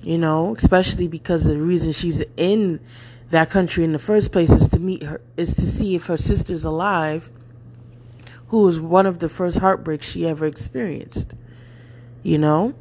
you 0.00 0.18
know 0.18 0.54
especially 0.56 1.08
because 1.08 1.44
the 1.44 1.58
reason 1.58 1.92
she's 1.92 2.22
in 2.36 2.78
that 3.34 3.50
country 3.50 3.82
in 3.82 3.92
the 3.92 3.98
first 3.98 4.30
place 4.30 4.50
is 4.50 4.68
to 4.68 4.78
meet 4.78 5.02
her 5.02 5.20
is 5.36 5.54
to 5.54 5.62
see 5.62 5.96
if 5.96 6.06
her 6.06 6.16
sister's 6.16 6.64
alive 6.64 7.30
who 8.48 8.62
was 8.62 8.78
one 8.78 9.06
of 9.06 9.18
the 9.18 9.28
first 9.28 9.58
heartbreaks 9.58 10.08
she 10.08 10.24
ever 10.24 10.46
experienced. 10.46 11.34
You 12.22 12.38
know? 12.38 12.74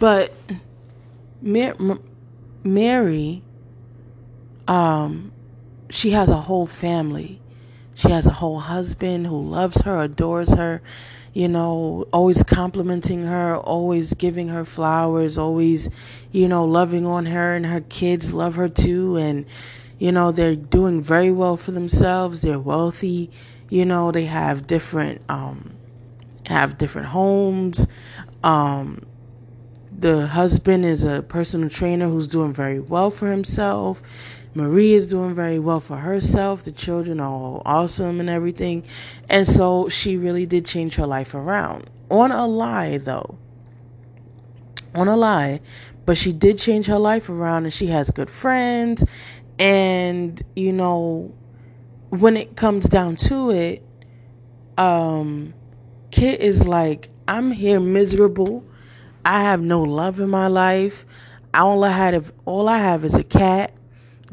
But 0.00 0.32
Mary, 1.40 3.42
um, 4.66 5.30
she 5.88 6.10
has 6.10 6.28
a 6.28 6.40
whole 6.40 6.66
family. 6.66 7.40
She 7.94 8.10
has 8.10 8.26
a 8.26 8.32
whole 8.32 8.58
husband 8.58 9.28
who 9.28 9.40
loves 9.40 9.82
her, 9.82 10.02
adores 10.02 10.54
her, 10.54 10.82
you 11.34 11.48
know, 11.48 12.06
always 12.12 12.42
complimenting 12.42 13.24
her, 13.24 13.56
always 13.56 14.14
giving 14.14 14.48
her 14.48 14.64
flowers, 14.64 15.36
always, 15.36 15.90
you 16.32 16.48
know, 16.48 16.64
loving 16.64 17.04
on 17.04 17.26
her, 17.26 17.54
and 17.54 17.66
her 17.66 17.82
kids 17.82 18.32
love 18.32 18.54
her 18.54 18.70
too. 18.70 19.16
And, 19.16 19.44
you 19.98 20.12
know, 20.12 20.32
they're 20.32 20.56
doing 20.56 21.02
very 21.02 21.30
well 21.30 21.58
for 21.58 21.72
themselves. 21.72 22.40
They're 22.40 22.58
wealthy 22.58 23.30
you 23.74 23.84
know, 23.84 24.12
they 24.12 24.26
have 24.26 24.66
different 24.66 25.20
um 25.28 25.74
have 26.46 26.78
different 26.78 27.08
homes. 27.08 27.86
Um 28.42 29.04
the 29.96 30.28
husband 30.28 30.84
is 30.84 31.02
a 31.04 31.22
personal 31.22 31.68
trainer 31.68 32.08
who's 32.08 32.26
doing 32.28 32.52
very 32.52 32.80
well 32.80 33.10
for 33.10 33.30
himself. 33.30 34.00
Marie 34.54 34.94
is 34.94 35.06
doing 35.08 35.34
very 35.34 35.58
well 35.58 35.80
for 35.80 35.96
herself. 35.96 36.62
The 36.62 36.70
children 36.70 37.18
are 37.18 37.28
all 37.28 37.62
awesome 37.64 38.20
and 38.20 38.30
everything. 38.30 38.84
And 39.28 39.46
so 39.46 39.88
she 39.88 40.16
really 40.16 40.46
did 40.46 40.64
change 40.64 40.94
her 40.94 41.06
life 41.06 41.34
around. 41.34 41.90
On 42.08 42.30
a 42.30 42.46
lie, 42.46 42.98
though. 42.98 43.36
On 44.94 45.08
a 45.08 45.16
lie. 45.16 45.60
But 46.06 46.16
she 46.16 46.32
did 46.32 46.58
change 46.58 46.86
her 46.86 47.00
life 47.00 47.28
around 47.28 47.64
and 47.64 47.72
she 47.72 47.86
has 47.88 48.10
good 48.10 48.30
friends. 48.30 49.04
And, 49.58 50.40
you 50.54 50.72
know, 50.72 51.34
when 52.10 52.36
it 52.36 52.54
comes 52.54 52.84
down 52.84 53.16
to 53.16 53.50
it, 53.50 53.84
um, 54.78 55.54
Kit 56.12 56.40
is 56.40 56.64
like, 56.64 57.08
I'm 57.26 57.50
here 57.50 57.80
miserable. 57.80 58.64
I 59.24 59.42
have 59.42 59.60
no 59.60 59.82
love 59.82 60.20
in 60.20 60.30
my 60.30 60.46
life. 60.46 61.06
All 61.52 61.82
I 61.82 61.90
had, 61.90 62.32
all 62.44 62.68
I 62.68 62.78
have 62.78 63.04
is 63.04 63.14
a 63.14 63.24
cat 63.24 63.72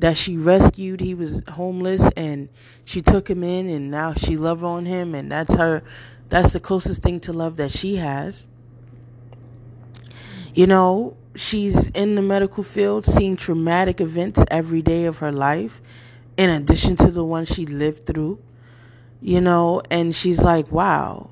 that 0.02 0.18
she 0.18 0.36
rescued. 0.36 1.00
He 1.00 1.14
was 1.14 1.42
homeless, 1.48 2.08
and 2.18 2.50
she 2.84 3.02
took 3.02 3.30
him 3.30 3.44
in, 3.44 3.70
and 3.70 3.90
now 3.90 4.14
she 4.14 4.36
love 4.36 4.64
on 4.64 4.86
him, 4.86 5.16
and 5.16 5.32
that's 5.32 5.54
her. 5.54 5.84
That's 6.30 6.54
the 6.54 6.60
closest 6.60 7.02
thing 7.02 7.20
to 7.22 7.34
love 7.34 7.58
that 7.58 7.72
she 7.72 7.96
has. 7.98 8.48
You 10.54 10.68
know, 10.68 11.16
she's 11.36 11.90
in 11.92 12.16
the 12.16 12.22
medical 12.22 12.64
field, 12.64 13.06
seeing 13.06 13.38
traumatic 13.38 14.02
events 14.02 14.44
every 14.50 14.82
day 14.82 15.06
of 15.06 15.20
her 15.20 15.32
life 15.32 15.82
in 16.36 16.50
addition 16.50 16.96
to 16.96 17.12
the 17.12 17.24
one 17.24 17.46
she 17.46 17.66
lived 17.66 18.06
through, 18.06 18.40
you 19.22 19.40
know, 19.40 19.82
and 19.92 20.16
she's 20.16 20.40
like, 20.40 20.72
wow, 20.72 21.30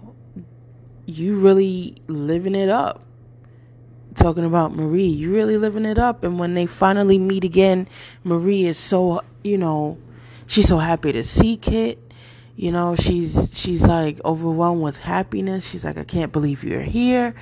you 1.05 1.36
really 1.36 1.95
living 2.08 2.53
it 2.53 2.69
up. 2.69 3.03
Talking 4.19 4.45
about 4.45 4.75
Marie, 4.75 5.05
you 5.05 5.34
really 5.34 5.58
living 5.58 5.86
it 5.86 5.97
up. 5.97 6.23
And 6.23 6.38
when 6.38 6.53
they 6.53 6.65
finally 6.65 7.17
meet 7.17 7.43
again, 7.43 7.88
Marie 8.23 8.65
is 8.65 8.77
so, 8.77 9.21
you 9.43 9.58
know, 9.58 9.97
she's 10.45 10.67
so 10.67 10.77
happy 10.77 11.12
to 11.12 11.23
see 11.23 11.58
Kit. 11.58 11.99
You 12.55 12.71
know, 12.71 12.95
she's 12.95 13.49
she's 13.53 13.84
like 13.84 14.19
overwhelmed 14.25 14.82
with 14.82 14.97
happiness. 14.97 15.69
She's 15.69 15.86
like, 15.86 15.97
I 15.97 16.03
can't 16.03 16.32
believe 16.32 16.63
you're 16.63 16.82
here, 16.82 17.34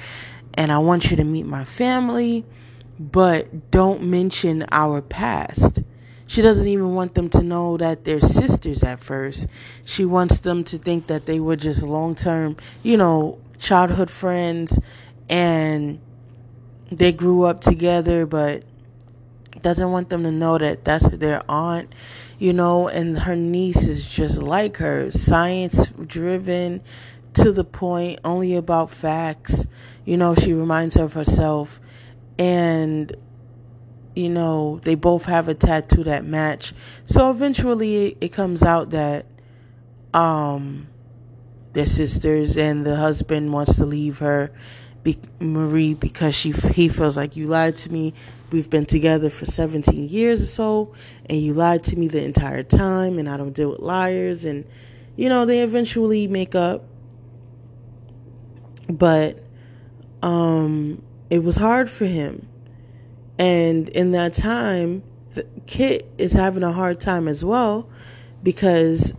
and 0.54 0.72
I 0.72 0.78
want 0.78 1.10
you 1.10 1.18
to 1.18 1.24
meet 1.24 1.48
my 1.48 1.66
family, 1.66 2.46
but 3.00 3.72
don't 3.72 4.04
mention 4.04 4.66
our 4.72 5.02
past 5.02 5.82
she 6.28 6.42
doesn't 6.42 6.68
even 6.68 6.94
want 6.94 7.16
them 7.16 7.30
to 7.30 7.42
know 7.42 7.78
that 7.78 8.04
they're 8.04 8.20
sisters 8.20 8.84
at 8.84 9.00
first. 9.00 9.48
She 9.86 10.04
wants 10.04 10.40
them 10.40 10.66
to 10.66 10.78
think 10.78 11.08
that 11.08 11.26
they 11.26 11.40
were 11.40 11.56
just 11.56 11.82
long 11.82 12.16
term, 12.16 12.58
you 12.84 12.98
know, 12.98 13.40
childhood 13.58 14.12
friends 14.12 14.78
and 15.30 16.00
they 16.92 17.12
grew 17.12 17.44
up 17.44 17.62
together, 17.62 18.26
but 18.26 18.64
doesn't 19.62 19.92
want 19.92 20.10
them 20.10 20.24
to 20.24 20.32
know 20.32 20.58
that 20.58 20.86
that's 20.86 21.08
their 21.10 21.42
aunt, 21.50 21.94
you 22.38 22.54
know, 22.54 22.88
and 22.88 23.20
her 23.20 23.36
niece 23.36 23.88
is 23.88 24.08
just 24.08 24.42
like 24.42 24.78
her, 24.78 25.12
science 25.12 25.88
driven 26.06 26.82
to 27.34 27.52
the 27.52 27.64
point, 27.64 28.20
only 28.24 28.56
about 28.56 28.90
facts. 28.90 29.68
You 30.06 30.18
know, 30.18 30.36
she 30.36 30.54
reminds 30.54 30.96
her 30.96 31.04
of 31.04 31.14
herself 31.14 31.80
and 32.38 33.16
you 34.16 34.30
know, 34.30 34.80
they 34.82 34.96
both 34.96 35.26
have 35.26 35.48
a 35.48 35.54
tattoo 35.54 36.04
that 36.06 36.26
match. 36.26 36.74
So 37.06 37.30
eventually 37.30 38.18
it, 38.20 38.32
comes 38.32 38.64
out 38.64 38.90
that 38.90 39.28
um 40.14 40.88
they're 41.74 41.86
sisters 41.86 42.58
and 42.58 42.84
the 42.84 42.96
husband 42.96 43.54
wants 43.54 43.76
to 43.76 43.86
leave 43.86 44.18
her 44.18 44.52
be- 45.08 45.20
Marie 45.40 45.94
because 45.94 46.36
she 46.36 46.52
he 46.52 46.90
feels 46.90 47.16
like 47.16 47.38
you 47.38 47.48
lied 47.48 47.78
to 47.78 47.94
me. 47.94 48.14
We've 48.52 48.70
been 48.70 48.86
together 48.86 49.30
for 49.30 49.46
17 49.46 50.10
years 50.10 50.44
or 50.44 50.46
so 50.46 50.94
and 51.30 51.42
you 51.42 51.54
lied 51.54 51.84
to 51.86 51.98
me 51.98 52.08
the 52.10 52.24
entire 52.24 52.64
time 52.64 53.18
and 53.18 53.30
I 53.30 53.38
don't 53.38 53.54
deal 53.54 53.72
with 53.72 53.80
liars 53.80 54.44
and 54.44 54.66
you 55.16 55.30
know, 55.30 55.46
they 55.46 55.62
eventually 55.62 56.28
make 56.28 56.56
up. 56.56 56.84
But 58.90 59.42
um 60.22 61.02
it 61.30 61.42
was 61.44 61.56
hard 61.56 61.90
for 61.90 62.06
him 62.06 62.48
and 63.40 63.88
in 63.90 64.12
that 64.12 64.34
time, 64.34 65.04
Kit 65.68 66.12
is 66.18 66.34
having 66.34 66.64
a 66.64 66.72
hard 66.74 67.00
time 67.00 67.28
as 67.28 67.46
well 67.46 67.88
because 68.44 69.14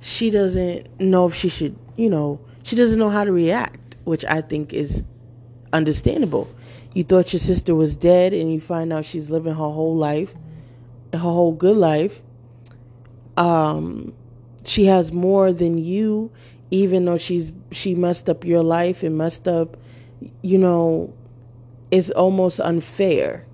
she 0.00 0.30
doesn't 0.30 1.00
know 1.00 1.26
if 1.26 1.34
she 1.34 1.48
should, 1.48 1.76
you 1.96 2.08
know, 2.08 2.40
she 2.62 2.76
doesn't 2.76 2.98
know 2.98 3.10
how 3.10 3.24
to 3.24 3.32
react, 3.32 3.79
which 4.04 4.24
I 4.24 4.40
think 4.40 4.72
is 4.72 5.04
understandable. 5.72 6.48
You 6.94 7.04
thought 7.04 7.32
your 7.32 7.40
sister 7.40 7.74
was 7.74 7.94
dead 7.94 8.32
and 8.32 8.52
you 8.52 8.60
find 8.60 8.92
out 8.92 9.04
she's 9.04 9.30
living 9.30 9.54
her 9.54 9.58
whole 9.58 9.96
life, 9.96 10.34
her 11.12 11.18
whole 11.18 11.52
good 11.52 11.76
life. 11.76 12.20
Um, 13.36 14.12
she 14.64 14.86
has 14.86 15.12
more 15.12 15.52
than 15.52 15.78
you, 15.78 16.30
even 16.70 17.04
though 17.04 17.18
she's 17.18 17.52
she 17.70 17.94
messed 17.94 18.28
up 18.28 18.44
your 18.44 18.62
life 18.62 19.02
and 19.02 19.16
messed 19.16 19.46
up, 19.46 19.76
you 20.42 20.58
know, 20.58 21.12
it's 21.90 22.10
almost 22.10 22.60
unfair. 22.60 23.46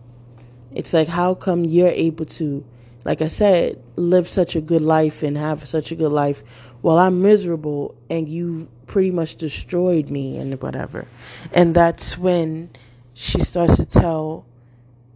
It's 0.74 0.92
like, 0.92 1.08
how 1.08 1.34
come 1.34 1.64
you're 1.64 1.88
able 1.88 2.26
to, 2.26 2.64
like 3.04 3.22
I 3.22 3.28
said, 3.28 3.82
live 3.96 4.28
such 4.28 4.56
a 4.56 4.60
good 4.60 4.82
life 4.82 5.22
and 5.22 5.36
have 5.36 5.66
such 5.66 5.90
a 5.90 5.94
good 5.94 6.12
life 6.12 6.42
while 6.82 6.98
I'm 6.98 7.22
miserable 7.22 7.94
and 8.10 8.28
you 8.28 8.68
pretty 8.86 9.10
much 9.10 9.36
destroyed 9.36 10.10
me 10.10 10.38
and 10.38 10.60
whatever. 10.60 11.06
And 11.52 11.74
that's 11.74 12.16
when 12.16 12.70
she 13.14 13.40
starts 13.40 13.76
to 13.76 13.84
tell 13.84 14.46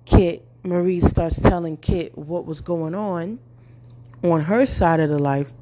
Kit, 0.04 0.44
Marie 0.62 1.00
starts 1.00 1.38
telling 1.38 1.76
Kit 1.76 2.16
what 2.16 2.46
was 2.46 2.60
going 2.60 2.94
on 2.94 3.38
on 4.22 4.42
her 4.42 4.66
side 4.66 5.00
of 5.00 5.08
the 5.08 5.18
life, 5.18 5.52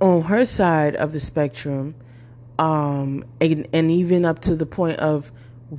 on 0.00 0.22
her 0.22 0.46
side 0.46 0.96
of 0.96 1.12
the 1.12 1.20
spectrum, 1.20 1.94
um, 2.58 3.24
and, 3.40 3.68
and 3.72 3.90
even 3.90 4.24
up 4.24 4.40
to 4.40 4.54
the 4.54 4.66
point 4.66 4.98
of 4.98 5.32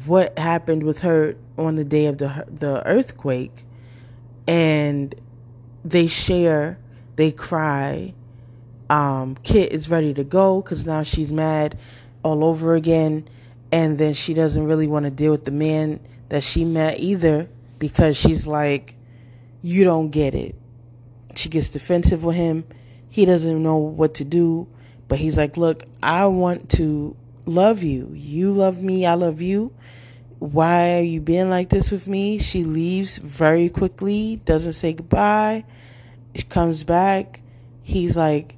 what 0.06 0.38
happened 0.38 0.84
with 0.84 1.00
her 1.00 1.36
on 1.58 1.76
the 1.76 1.86
day 1.86 2.08
of 2.08 2.18
the 2.18 2.46
the 2.48 2.86
earthquake, 2.86 3.66
and 4.48 5.16
they 5.84 6.08
share, 6.08 6.78
they 7.16 7.32
cry, 7.32 8.14
um, 8.90 9.36
Kit 9.44 9.72
is 9.72 9.90
ready 9.90 10.14
to 10.14 10.24
go 10.24 10.62
because 10.62 10.86
now 10.86 11.04
she's 11.04 11.32
mad 11.32 11.78
all 12.24 12.44
over 12.44 12.76
again. 12.76 13.28
And 13.72 13.98
then 13.98 14.14
she 14.14 14.34
doesn't 14.34 14.66
really 14.66 14.88
want 14.88 15.06
to 15.06 15.12
deal 15.12 15.32
with 15.32 15.46
the 15.46 15.52
man 15.52 16.00
that 16.30 16.44
she 16.44 16.64
met 16.64 17.00
either 17.00 17.50
because 17.80 18.16
she's 18.16 18.48
like, 18.48 18.96
you 19.62 19.84
don't 19.84 20.10
get 20.10 20.34
it. 20.34 20.56
She 21.36 21.50
gets 21.50 21.70
defensive 21.70 22.24
with 22.24 22.36
him. 22.36 22.66
He 23.10 23.26
doesn't 23.26 23.62
know 23.62 23.78
what 23.78 24.16
to 24.16 24.26
do. 24.26 24.68
But 25.08 25.20
he's 25.20 25.38
like, 25.38 25.58
look, 25.58 25.84
I 26.02 26.26
want 26.26 26.70
to 26.72 27.16
love 27.46 27.84
you. 27.84 28.12
You 28.14 28.52
love 28.52 28.82
me. 28.82 29.06
I 29.06 29.14
love 29.16 29.42
you. 29.42 29.74
Why 30.40 31.00
are 31.00 31.04
you 31.04 31.20
being 31.20 31.50
like 31.50 31.70
this 31.70 31.92
with 31.92 32.08
me? 32.08 32.38
She 32.38 32.64
leaves 32.64 33.18
very 33.18 33.70
quickly, 33.70 34.40
doesn't 34.46 34.74
say 34.74 34.94
goodbye. 34.94 35.66
She 36.36 36.44
comes 36.44 36.84
back. 36.84 37.42
He's 37.82 38.16
like, 38.16 38.57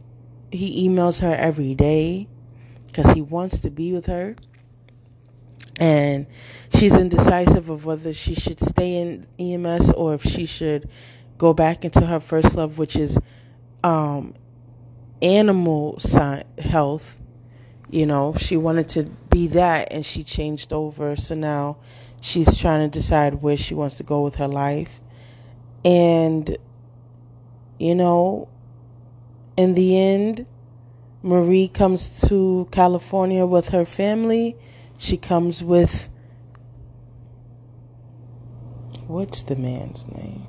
he 0.52 0.88
emails 0.88 1.22
her 1.22 1.34
every 1.34 1.76
day 1.76 2.28
because 2.88 3.14
he 3.14 3.22
wants 3.22 3.60
to 3.60 3.70
be 3.70 3.94
with 3.94 4.08
her. 4.08 4.36
And 5.80 6.28
she's 6.76 6.94
indecisive 6.94 7.70
of 7.70 7.86
whether 7.86 8.12
she 8.12 8.36
should 8.36 8.60
stay 8.60 8.96
in 8.96 9.26
EMS 9.40 9.92
or 9.94 10.14
if 10.16 10.24
she 10.24 10.46
should 10.46 10.90
go 11.38 11.54
back 11.54 11.86
into 11.86 12.06
her 12.06 12.20
first 12.20 12.56
love, 12.56 12.78
which 12.78 12.96
is 12.96 13.18
um, 13.84 14.34
animal 15.22 16.00
health. 16.60 17.22
You 17.90 18.06
know, 18.06 18.36
she 18.38 18.58
wanted 18.58 18.90
to 18.90 19.04
be 19.30 19.48
that 19.48 19.92
and 19.92 20.06
she 20.06 20.24
changed 20.24 20.74
over. 20.74 21.16
So 21.16 21.34
now 21.36 21.78
she's 22.22 22.58
trying 22.58 22.90
to 22.90 23.00
decide 23.00 23.42
where 23.42 23.58
she 23.58 23.74
wants 23.74 23.96
to 23.96 24.04
go 24.04 24.22
with 24.22 24.36
her 24.36 24.48
life. 24.48 25.00
And, 25.86 26.58
you 27.80 27.96
know, 27.96 28.50
in 29.60 29.74
the 29.74 30.00
end, 30.00 30.48
Marie 31.22 31.67
comes 31.67 32.22
to 32.30 32.69
California 32.72 33.45
with 33.45 33.69
her 33.69 33.84
family. 33.84 34.56
She 34.98 35.17
comes 35.17 35.62
with. 35.62 36.08
What's 39.08 39.43
the 39.43 39.58
man's 39.58 40.08
name? 40.08 40.49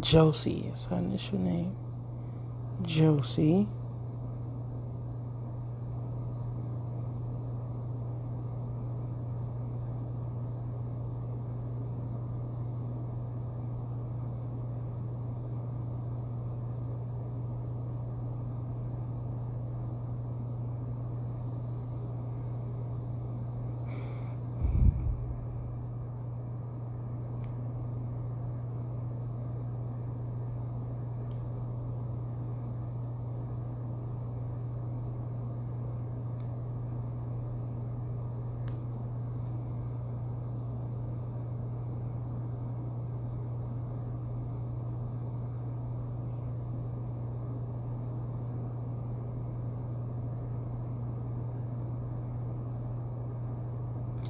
Josie 0.00 0.70
is 0.72 0.86
her 0.86 0.96
initial 0.96 1.38
name. 1.38 1.76
Josie. 2.82 3.66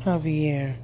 Javier. 0.04 0.76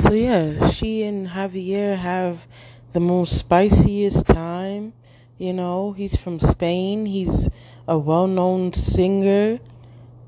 So 0.00 0.12
yeah, 0.12 0.68
she 0.68 1.02
and 1.04 1.28
Javier 1.28 1.96
have 1.96 2.46
the 2.92 3.00
most 3.00 3.38
spiciest 3.38 4.26
time. 4.26 4.92
You 5.38 5.54
know, 5.54 5.92
he's 5.92 6.16
from 6.16 6.38
Spain. 6.38 7.06
He's 7.06 7.48
a 7.88 7.98
well-known 7.98 8.74
singer 8.74 9.60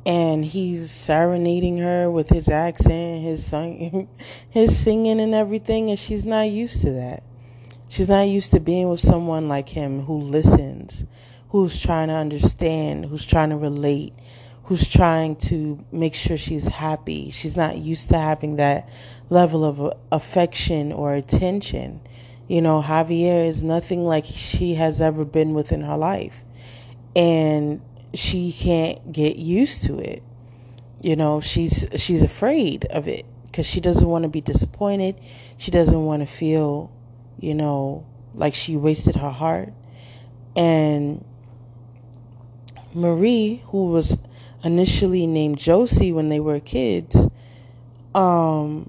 and 0.06 0.44
he's 0.46 0.90
serenading 0.90 1.76
her 1.78 2.10
with 2.10 2.30
his 2.30 2.48
accent, 2.48 3.22
his 3.22 3.44
sing, 3.44 4.08
his 4.50 4.76
singing 4.76 5.20
and 5.20 5.34
everything 5.34 5.90
and 5.90 5.98
she's 5.98 6.24
not 6.24 6.48
used 6.48 6.80
to 6.80 6.92
that. 6.92 7.22
She's 7.90 8.08
not 8.08 8.22
used 8.22 8.52
to 8.52 8.60
being 8.60 8.88
with 8.88 9.00
someone 9.00 9.48
like 9.48 9.68
him 9.68 10.00
who 10.00 10.16
listens, 10.16 11.04
who's 11.52 11.78
trying 11.78 12.08
to 12.08 12.14
understand, 12.14 13.04
who's 13.04 13.26
trying 13.26 13.50
to 13.50 13.56
relate, 13.56 14.14
who's 14.64 14.88
trying 14.88 15.36
to 15.36 15.84
make 15.92 16.14
sure 16.14 16.34
she's 16.38 16.66
happy. 16.66 17.30
She's 17.30 17.58
not 17.58 17.76
used 17.76 18.08
to 18.08 18.18
having 18.18 18.56
that 18.56 18.88
level 19.28 19.62
of 19.62 19.78
uh, 19.78 19.92
affection 20.10 20.92
or 20.92 21.14
attention. 21.14 22.00
You 22.48 22.62
know, 22.62 22.80
Javier 22.80 23.46
is 23.46 23.62
nothing 23.62 24.02
like 24.02 24.24
she 24.24 24.76
has 24.76 25.02
ever 25.02 25.26
been 25.26 25.52
within 25.52 25.82
her 25.82 25.98
life. 25.98 26.42
And 27.14 27.82
she 28.14 28.50
can't 28.50 29.12
get 29.12 29.36
used 29.36 29.84
to 29.84 29.98
it. 29.98 30.22
You 31.02 31.16
know, 31.16 31.42
she's 31.42 31.86
she's 31.96 32.22
afraid 32.22 32.86
of 32.86 33.08
it 33.08 33.26
because 33.44 33.66
she 33.66 33.82
doesn't 33.82 34.08
want 34.08 34.22
to 34.22 34.30
be 34.30 34.40
disappointed. 34.40 35.20
She 35.58 35.70
doesn't 35.70 36.02
want 36.02 36.22
to 36.22 36.26
feel, 36.26 36.90
you 37.38 37.54
know, 37.54 38.06
like 38.34 38.54
she 38.54 38.74
wasted 38.78 39.16
her 39.16 39.30
heart. 39.30 39.74
And 40.56 41.22
Marie, 42.94 43.62
who 43.66 43.86
was 43.86 44.18
initially 44.64 45.26
named 45.26 45.58
Josie 45.58 46.12
when 46.12 46.28
they 46.28 46.40
were 46.40 46.60
kids, 46.60 47.28
um, 48.14 48.88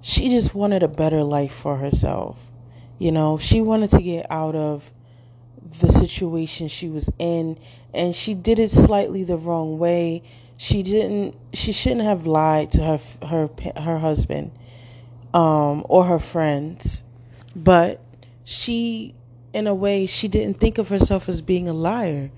she 0.00 0.30
just 0.30 0.54
wanted 0.54 0.82
a 0.82 0.88
better 0.88 1.22
life 1.22 1.52
for 1.52 1.76
herself. 1.76 2.38
You 2.98 3.12
know, 3.12 3.38
she 3.38 3.60
wanted 3.60 3.90
to 3.92 4.02
get 4.02 4.26
out 4.30 4.54
of 4.54 4.90
the 5.80 5.88
situation 5.88 6.68
she 6.68 6.88
was 6.88 7.08
in, 7.18 7.58
and 7.94 8.14
she 8.14 8.34
did 8.34 8.58
it 8.58 8.70
slightly 8.70 9.24
the 9.24 9.36
wrong 9.36 9.78
way. 9.78 10.22
She 10.56 10.82
didn't. 10.82 11.36
She 11.52 11.72
shouldn't 11.72 12.02
have 12.02 12.26
lied 12.26 12.72
to 12.72 12.82
her 12.82 13.00
her 13.26 13.50
her 13.76 13.98
husband, 13.98 14.50
um, 15.32 15.84
or 15.88 16.04
her 16.04 16.18
friends, 16.18 17.04
but 17.54 18.00
she, 18.44 19.14
in 19.52 19.66
a 19.66 19.74
way, 19.74 20.06
she 20.06 20.26
didn't 20.26 20.58
think 20.58 20.78
of 20.78 20.88
herself 20.88 21.28
as 21.28 21.42
being 21.42 21.68
a 21.68 21.72
liar. 21.72 22.30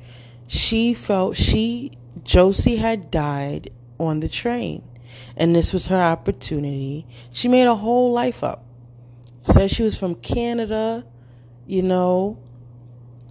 She 0.52 0.94
felt 0.94 1.36
she 1.36 1.92
Josie 2.24 2.74
had 2.74 3.08
died 3.08 3.70
on 4.00 4.18
the 4.18 4.28
train, 4.28 4.82
and 5.36 5.54
this 5.54 5.72
was 5.72 5.86
her 5.86 6.02
opportunity. 6.02 7.06
She 7.32 7.46
made 7.46 7.68
a 7.68 7.76
whole 7.76 8.10
life 8.10 8.42
up. 8.42 8.64
Said 9.42 9.70
she 9.70 9.84
was 9.84 9.96
from 9.96 10.16
Canada, 10.16 11.06
you 11.68 11.82
know. 11.82 12.36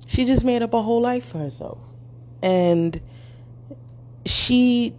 She 0.08 0.24
just 0.24 0.46
made 0.46 0.62
up 0.62 0.74
a 0.74 0.82
whole 0.82 1.02
life 1.02 1.26
for 1.26 1.40
herself. 1.40 1.80
And 2.42 3.02
she 4.26 4.96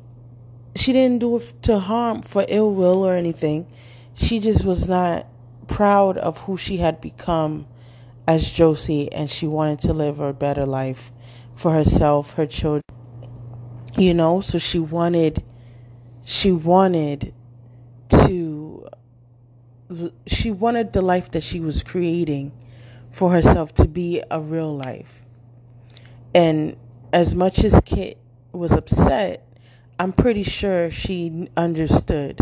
she 0.77 0.93
didn't 0.93 1.21
do 1.21 1.39
it 1.39 1.55
to 1.63 1.79
harm 1.79 2.21
for 2.21 2.45
ill 2.49 2.71
will 2.75 3.03
or 3.03 3.15
anything. 3.15 3.67
She 4.13 4.41
just 4.41 4.67
was 4.67 4.87
not 4.87 5.27
proud 5.69 6.19
of 6.19 6.37
who 6.37 6.59
she 6.59 6.77
had 6.77 7.01
become 7.01 7.67
as 8.27 8.51
Josie 8.51 9.11
and 9.11 9.31
she 9.31 9.47
wanted 9.47 9.79
to 9.81 9.95
live 9.95 10.21
a 10.21 10.35
better 10.35 10.67
life 10.67 11.13
for 11.61 11.73
herself, 11.73 12.33
her 12.35 12.47
children. 12.47 12.83
You 13.99 14.15
know, 14.15 14.41
so 14.41 14.57
she 14.57 14.79
wanted 14.79 15.45
she 16.25 16.53
wanted 16.53 17.35
to 18.09 18.89
she 20.27 20.51
wanted 20.51 20.95
the 20.95 21.03
life 21.03 21.31
that 21.33 21.43
she 21.43 21.61
was 21.61 21.83
creating 21.83 22.53
for 23.11 23.31
herself 23.31 23.75
to 23.75 23.87
be 23.87 24.23
a 24.31 24.41
real 24.41 24.75
life. 24.75 25.21
And 26.35 26.77
as 27.13 27.35
much 27.35 27.63
as 27.63 27.79
Kit 27.85 28.17
was 28.53 28.73
upset, 28.73 29.47
I'm 29.99 30.15
pretty 30.15 30.45
sure 30.45 30.91
she 30.91 31.51
understood 31.59 32.41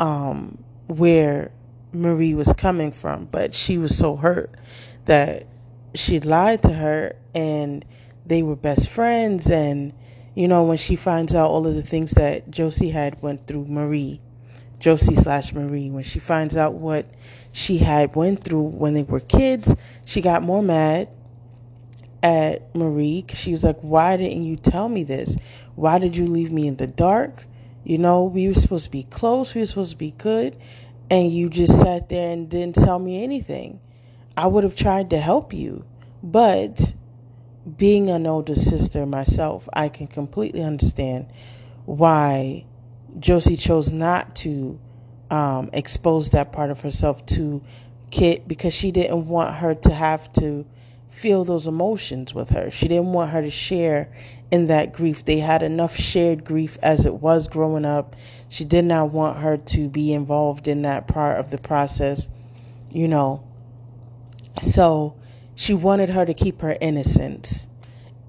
um, 0.00 0.64
where 0.86 1.50
Marie 1.92 2.32
was 2.34 2.50
coming 2.54 2.92
from, 2.92 3.26
but 3.26 3.52
she 3.52 3.76
was 3.76 3.94
so 3.94 4.16
hurt 4.16 4.54
that 5.04 5.46
she 5.94 6.18
lied 6.18 6.62
to 6.62 6.72
her 6.72 7.14
and 7.34 7.84
they 8.26 8.42
were 8.42 8.56
best 8.56 8.88
friends 8.88 9.50
and 9.50 9.92
you 10.34 10.48
know 10.48 10.64
when 10.64 10.78
she 10.78 10.96
finds 10.96 11.34
out 11.34 11.50
all 11.50 11.66
of 11.66 11.74
the 11.74 11.82
things 11.82 12.12
that 12.12 12.50
Josie 12.50 12.90
had 12.90 13.20
went 13.22 13.46
through 13.46 13.66
Marie 13.66 14.20
Josie 14.78 15.16
slash 15.16 15.52
Marie 15.52 15.90
when 15.90 16.04
she 16.04 16.18
finds 16.18 16.56
out 16.56 16.74
what 16.74 17.06
she 17.52 17.78
had 17.78 18.14
went 18.14 18.42
through 18.42 18.62
when 18.62 18.94
they 18.94 19.02
were 19.02 19.20
kids 19.20 19.74
she 20.04 20.20
got 20.20 20.42
more 20.42 20.62
mad 20.62 21.08
at 22.22 22.74
Marie 22.74 23.24
she 23.34 23.52
was 23.52 23.64
like 23.64 23.80
why 23.80 24.16
didn't 24.16 24.44
you 24.44 24.56
tell 24.56 24.88
me 24.88 25.04
this? 25.04 25.36
Why 25.74 25.98
did 25.98 26.16
you 26.16 26.26
leave 26.26 26.52
me 26.52 26.66
in 26.66 26.76
the 26.76 26.86
dark? 26.86 27.46
You 27.84 27.98
know 27.98 28.24
we 28.24 28.46
were 28.48 28.54
supposed 28.54 28.84
to 28.84 28.90
be 28.90 29.04
close 29.04 29.54
we 29.54 29.60
were 29.60 29.66
supposed 29.66 29.92
to 29.92 29.98
be 29.98 30.12
good 30.12 30.56
and 31.10 31.30
you 31.30 31.50
just 31.50 31.78
sat 31.78 32.08
there 32.08 32.32
and 32.32 32.48
didn't 32.48 32.76
tell 32.76 32.98
me 32.98 33.22
anything. 33.22 33.80
I 34.36 34.46
would 34.46 34.64
have 34.64 34.76
tried 34.76 35.10
to 35.10 35.18
help 35.18 35.52
you 35.52 35.84
but 36.22 36.94
being 37.76 38.10
an 38.10 38.26
older 38.26 38.54
sister 38.54 39.06
myself, 39.06 39.68
I 39.72 39.88
can 39.88 40.06
completely 40.06 40.62
understand 40.62 41.26
why 41.84 42.64
Josie 43.18 43.56
chose 43.56 43.90
not 43.90 44.34
to 44.36 44.78
um, 45.30 45.70
expose 45.72 46.30
that 46.30 46.52
part 46.52 46.70
of 46.70 46.80
herself 46.80 47.24
to 47.26 47.62
Kit 48.10 48.46
because 48.46 48.74
she 48.74 48.90
didn't 48.90 49.26
want 49.26 49.54
her 49.56 49.74
to 49.74 49.90
have 49.90 50.32
to 50.34 50.66
feel 51.08 51.44
those 51.44 51.66
emotions 51.66 52.34
with 52.34 52.50
her. 52.50 52.70
She 52.70 52.88
didn't 52.88 53.12
want 53.12 53.30
her 53.30 53.42
to 53.42 53.50
share 53.50 54.12
in 54.50 54.66
that 54.66 54.92
grief. 54.92 55.24
They 55.24 55.38
had 55.38 55.62
enough 55.62 55.96
shared 55.96 56.44
grief 56.44 56.76
as 56.82 57.06
it 57.06 57.14
was 57.14 57.48
growing 57.48 57.84
up. 57.84 58.16
She 58.48 58.64
did 58.64 58.84
not 58.84 59.12
want 59.12 59.38
her 59.38 59.56
to 59.56 59.88
be 59.88 60.12
involved 60.12 60.68
in 60.68 60.82
that 60.82 61.06
part 61.08 61.38
of 61.38 61.50
the 61.50 61.58
process, 61.58 62.28
you 62.90 63.08
know. 63.08 63.42
So 64.60 65.16
she 65.54 65.74
wanted 65.74 66.10
her 66.10 66.24
to 66.24 66.34
keep 66.34 66.60
her 66.60 66.76
innocence. 66.80 67.68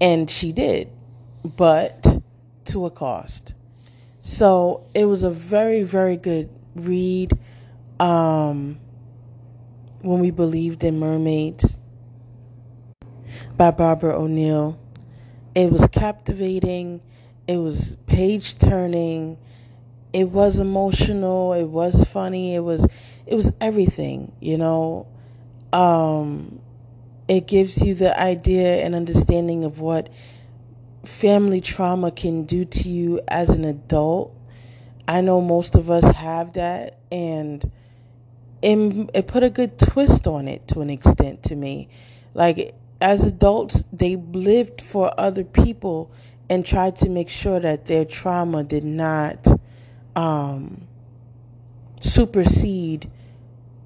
And 0.00 0.30
she 0.30 0.52
did, 0.52 0.90
but 1.44 2.22
to 2.66 2.86
a 2.86 2.90
cost. 2.90 3.54
So 4.22 4.86
it 4.94 5.04
was 5.06 5.22
a 5.22 5.30
very, 5.30 5.82
very 5.82 6.16
good 6.16 6.50
read. 6.74 7.32
Um, 8.00 8.80
when 10.04 10.20
we 10.20 10.30
believed 10.30 10.84
in 10.84 10.98
mermaids 10.98 11.78
by 13.56 13.70
Barbara 13.70 14.20
O'Neal. 14.20 14.78
It 15.54 15.72
was 15.72 15.86
captivating. 15.88 17.00
It 17.48 17.56
was 17.56 17.96
page 18.06 18.58
turning. 18.58 19.38
It 20.12 20.28
was 20.30 20.58
emotional. 20.58 21.54
It 21.54 21.64
was 21.64 22.04
funny. 22.04 22.54
It 22.54 22.60
was 22.60 22.86
it 23.26 23.34
was 23.34 23.50
everything, 23.60 24.32
you 24.40 24.58
know. 24.58 25.06
Um, 25.72 26.60
it 27.28 27.46
gives 27.46 27.82
you 27.82 27.94
the 27.94 28.18
idea 28.20 28.84
and 28.84 28.94
understanding 28.94 29.64
of 29.64 29.80
what 29.80 30.10
family 31.04 31.60
trauma 31.60 32.10
can 32.10 32.44
do 32.44 32.64
to 32.64 32.88
you 32.88 33.20
as 33.28 33.50
an 33.50 33.64
adult. 33.64 34.34
I 35.06 35.20
know 35.20 35.40
most 35.40 35.74
of 35.74 35.90
us 35.90 36.04
have 36.16 36.54
that, 36.54 36.98
and 37.12 37.70
it, 38.62 39.10
it 39.14 39.26
put 39.26 39.42
a 39.42 39.50
good 39.50 39.78
twist 39.78 40.26
on 40.26 40.48
it 40.48 40.68
to 40.68 40.80
an 40.80 40.90
extent 40.90 41.42
to 41.44 41.56
me. 41.56 41.88
Like, 42.32 42.74
as 43.00 43.24
adults, 43.24 43.84
they 43.92 44.16
lived 44.16 44.80
for 44.80 45.12
other 45.18 45.44
people 45.44 46.10
and 46.48 46.64
tried 46.64 46.96
to 46.96 47.08
make 47.08 47.28
sure 47.28 47.60
that 47.60 47.86
their 47.86 48.04
trauma 48.04 48.64
did 48.64 48.84
not 48.84 49.46
um, 50.16 50.86
supersede 52.00 53.10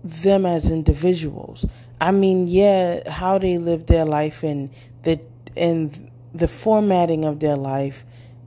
them 0.05 0.46
as 0.46 0.70
individuals. 0.70 1.64
I 2.01 2.13
mean, 2.13 2.47
yeah, 2.47 3.09
how 3.11 3.39
they 3.39 3.59
lived 3.59 3.89
their 3.89 4.05
life 4.05 4.43
and 4.43 4.71
the 5.03 5.21
and 5.57 6.11
the 6.33 6.49
formatting 6.49 7.25
of 7.25 7.41
their 7.41 7.57
life 7.57 8.05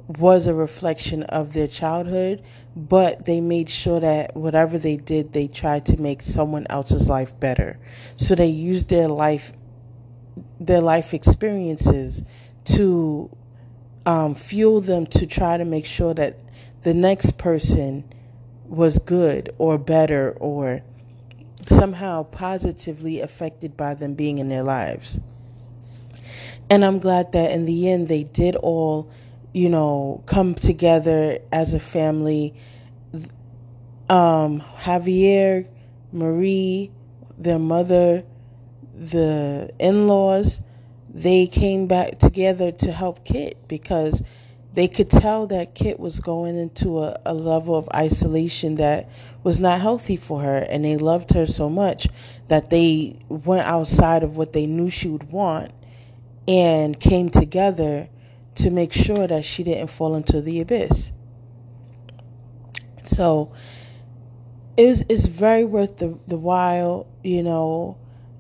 was 0.08 0.48
a 0.48 0.54
reflection 0.54 1.24
of 1.24 1.54
their 1.54 1.68
childhood, 1.68 2.44
but 2.76 3.26
they 3.26 3.42
made 3.42 3.70
sure 3.70 4.00
that 4.00 4.36
whatever 4.36 4.78
they 4.78 4.98
did, 4.98 5.34
they 5.34 5.48
tried 5.48 5.86
to 5.88 6.02
make 6.02 6.22
someone 6.22 6.66
else's 6.70 7.10
life 7.10 7.38
better. 7.40 7.80
So 8.18 8.36
they 8.36 8.48
used 8.48 8.90
their 8.90 9.08
life 9.08 9.54
their 10.60 10.82
life 10.82 11.14
experiences 11.14 12.24
to 12.64 13.36
um, 14.06 14.36
fuel 14.36 14.80
them 14.80 15.06
to 15.08 15.26
try 15.26 15.58
to 15.58 15.66
make 15.66 15.86
sure 15.86 16.14
that 16.14 16.38
the 16.84 16.94
next 16.94 17.38
person 17.38 18.04
was 18.68 19.00
good 19.00 19.54
or 19.58 19.78
better 19.78 20.32
or 20.40 20.82
somehow 21.67 22.24
positively 22.24 23.21
affected 23.21 23.78
by 23.78 23.93
them 23.93 24.13
being 24.13 24.38
in 24.38 24.50
their 24.50 24.63
lives. 24.63 25.19
And 26.69 26.86
I'm 26.86 27.00
glad 27.00 27.34
that 27.34 27.52
in 27.52 27.65
the 27.65 27.89
end 27.89 28.08
they 28.08 28.24
did 28.24 28.56
all, 28.56 29.12
you 29.54 29.69
know, 29.69 30.24
come 30.26 30.56
together 30.56 31.39
as 31.52 31.74
a 31.74 31.80
family. 31.80 32.54
Um, 34.10 34.62
Javier, 34.80 35.67
Marie, 36.12 36.91
their 37.38 37.60
mother, 37.60 38.24
the 38.95 39.71
in 39.80 40.08
laws, 40.08 40.62
they 41.10 41.47
came 41.47 41.88
back 41.88 42.19
together 42.19 42.71
to 42.71 42.91
help 42.91 43.26
Kit 43.26 43.67
because 43.67 44.24
they 44.74 44.88
could 44.88 45.10
tell 45.10 45.48
that 45.48 45.76
Kit 45.76 46.00
was 46.00 46.20
going 46.20 46.58
into 46.58 47.00
a, 47.00 47.20
a, 47.26 47.34
level 47.34 47.76
of 47.76 47.90
isolation 47.94 48.76
that 48.76 49.10
was 49.44 49.60
not 49.60 49.82
healthy 49.82 50.16
for 50.16 50.42
her, 50.42 50.58
and 50.58 50.86
they 50.86 50.98
loved 50.98 51.34
her 51.34 51.46
so 51.46 51.70
much 51.70 52.08
that 52.48 52.70
they 52.70 53.20
went 53.28 53.68
outside 53.68 54.24
of 54.24 54.38
what 54.38 54.54
they 54.54 54.66
knew 54.66 54.90
she 54.90 55.10
would 55.10 55.32
want 55.32 55.74
and 56.48 57.00
came 57.00 57.30
together 57.30 58.08
to 58.56 58.70
make 58.70 58.94
sure 58.94 59.28
that 59.28 59.44
she 59.44 59.64
didn't 59.64 59.88
fall 59.88 60.16
into 60.16 60.42
the 60.42 60.62
abyss. 60.62 61.12
So 63.04 63.52
it 64.78 64.86
was 64.86 65.04
it's 65.10 65.28
very 65.28 65.66
worth 65.66 65.98
the 65.98 66.18
the 66.28 66.38
while, 66.38 67.08
you 67.24 67.44
know. 67.44 67.98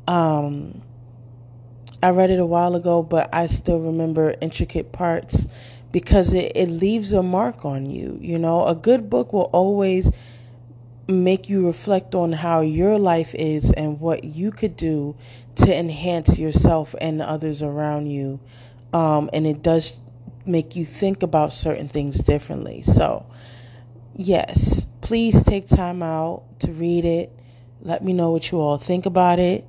Um, 0.07 0.81
I 2.03 2.09
read 2.09 2.31
it 2.31 2.39
a 2.39 2.45
while 2.45 2.75
ago, 2.75 3.03
but 3.03 3.29
I 3.31 3.45
still 3.45 3.79
remember 3.79 4.33
intricate 4.41 4.91
parts 4.91 5.45
because 5.91 6.33
it, 6.33 6.51
it 6.55 6.67
leaves 6.69 7.13
a 7.13 7.23
mark 7.23 7.65
on 7.65 7.89
you. 7.89 8.17
You 8.21 8.39
know, 8.39 8.65
a 8.65 8.75
good 8.75 9.09
book 9.09 9.33
will 9.33 9.49
always 9.53 10.11
make 11.07 11.49
you 11.49 11.67
reflect 11.67 12.15
on 12.15 12.31
how 12.31 12.61
your 12.61 12.97
life 12.97 13.35
is 13.35 13.71
and 13.71 13.99
what 13.99 14.23
you 14.23 14.51
could 14.51 14.77
do 14.77 15.15
to 15.55 15.75
enhance 15.75 16.39
yourself 16.39 16.95
and 17.01 17.21
others 17.21 17.61
around 17.61 18.07
you. 18.07 18.39
Um, 18.93 19.29
and 19.33 19.45
it 19.45 19.61
does 19.61 19.93
make 20.45 20.75
you 20.75 20.85
think 20.85 21.23
about 21.23 21.53
certain 21.53 21.87
things 21.87 22.19
differently. 22.19 22.81
So, 22.81 23.25
yes, 24.15 24.85
please 25.01 25.41
take 25.43 25.67
time 25.67 26.01
out 26.01 26.43
to 26.59 26.71
read 26.71 27.05
it. 27.05 27.31
Let 27.81 28.03
me 28.03 28.13
know 28.13 28.31
what 28.31 28.51
you 28.51 28.59
all 28.59 28.77
think 28.77 29.05
about 29.05 29.39
it. 29.39 29.65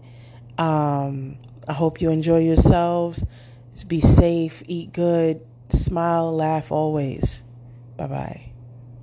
Um, 0.59 1.39
I 1.67 1.73
hope 1.73 2.01
you 2.01 2.11
enjoy 2.11 2.41
yourselves. 2.41 3.25
Be 3.89 4.01
safe, 4.01 4.63
eat 4.67 4.93
good, 4.93 5.41
smile, 5.73 6.33
laugh 6.35 6.71
always. 6.73 7.43
Bye 7.97 8.07
bye. 8.07 8.52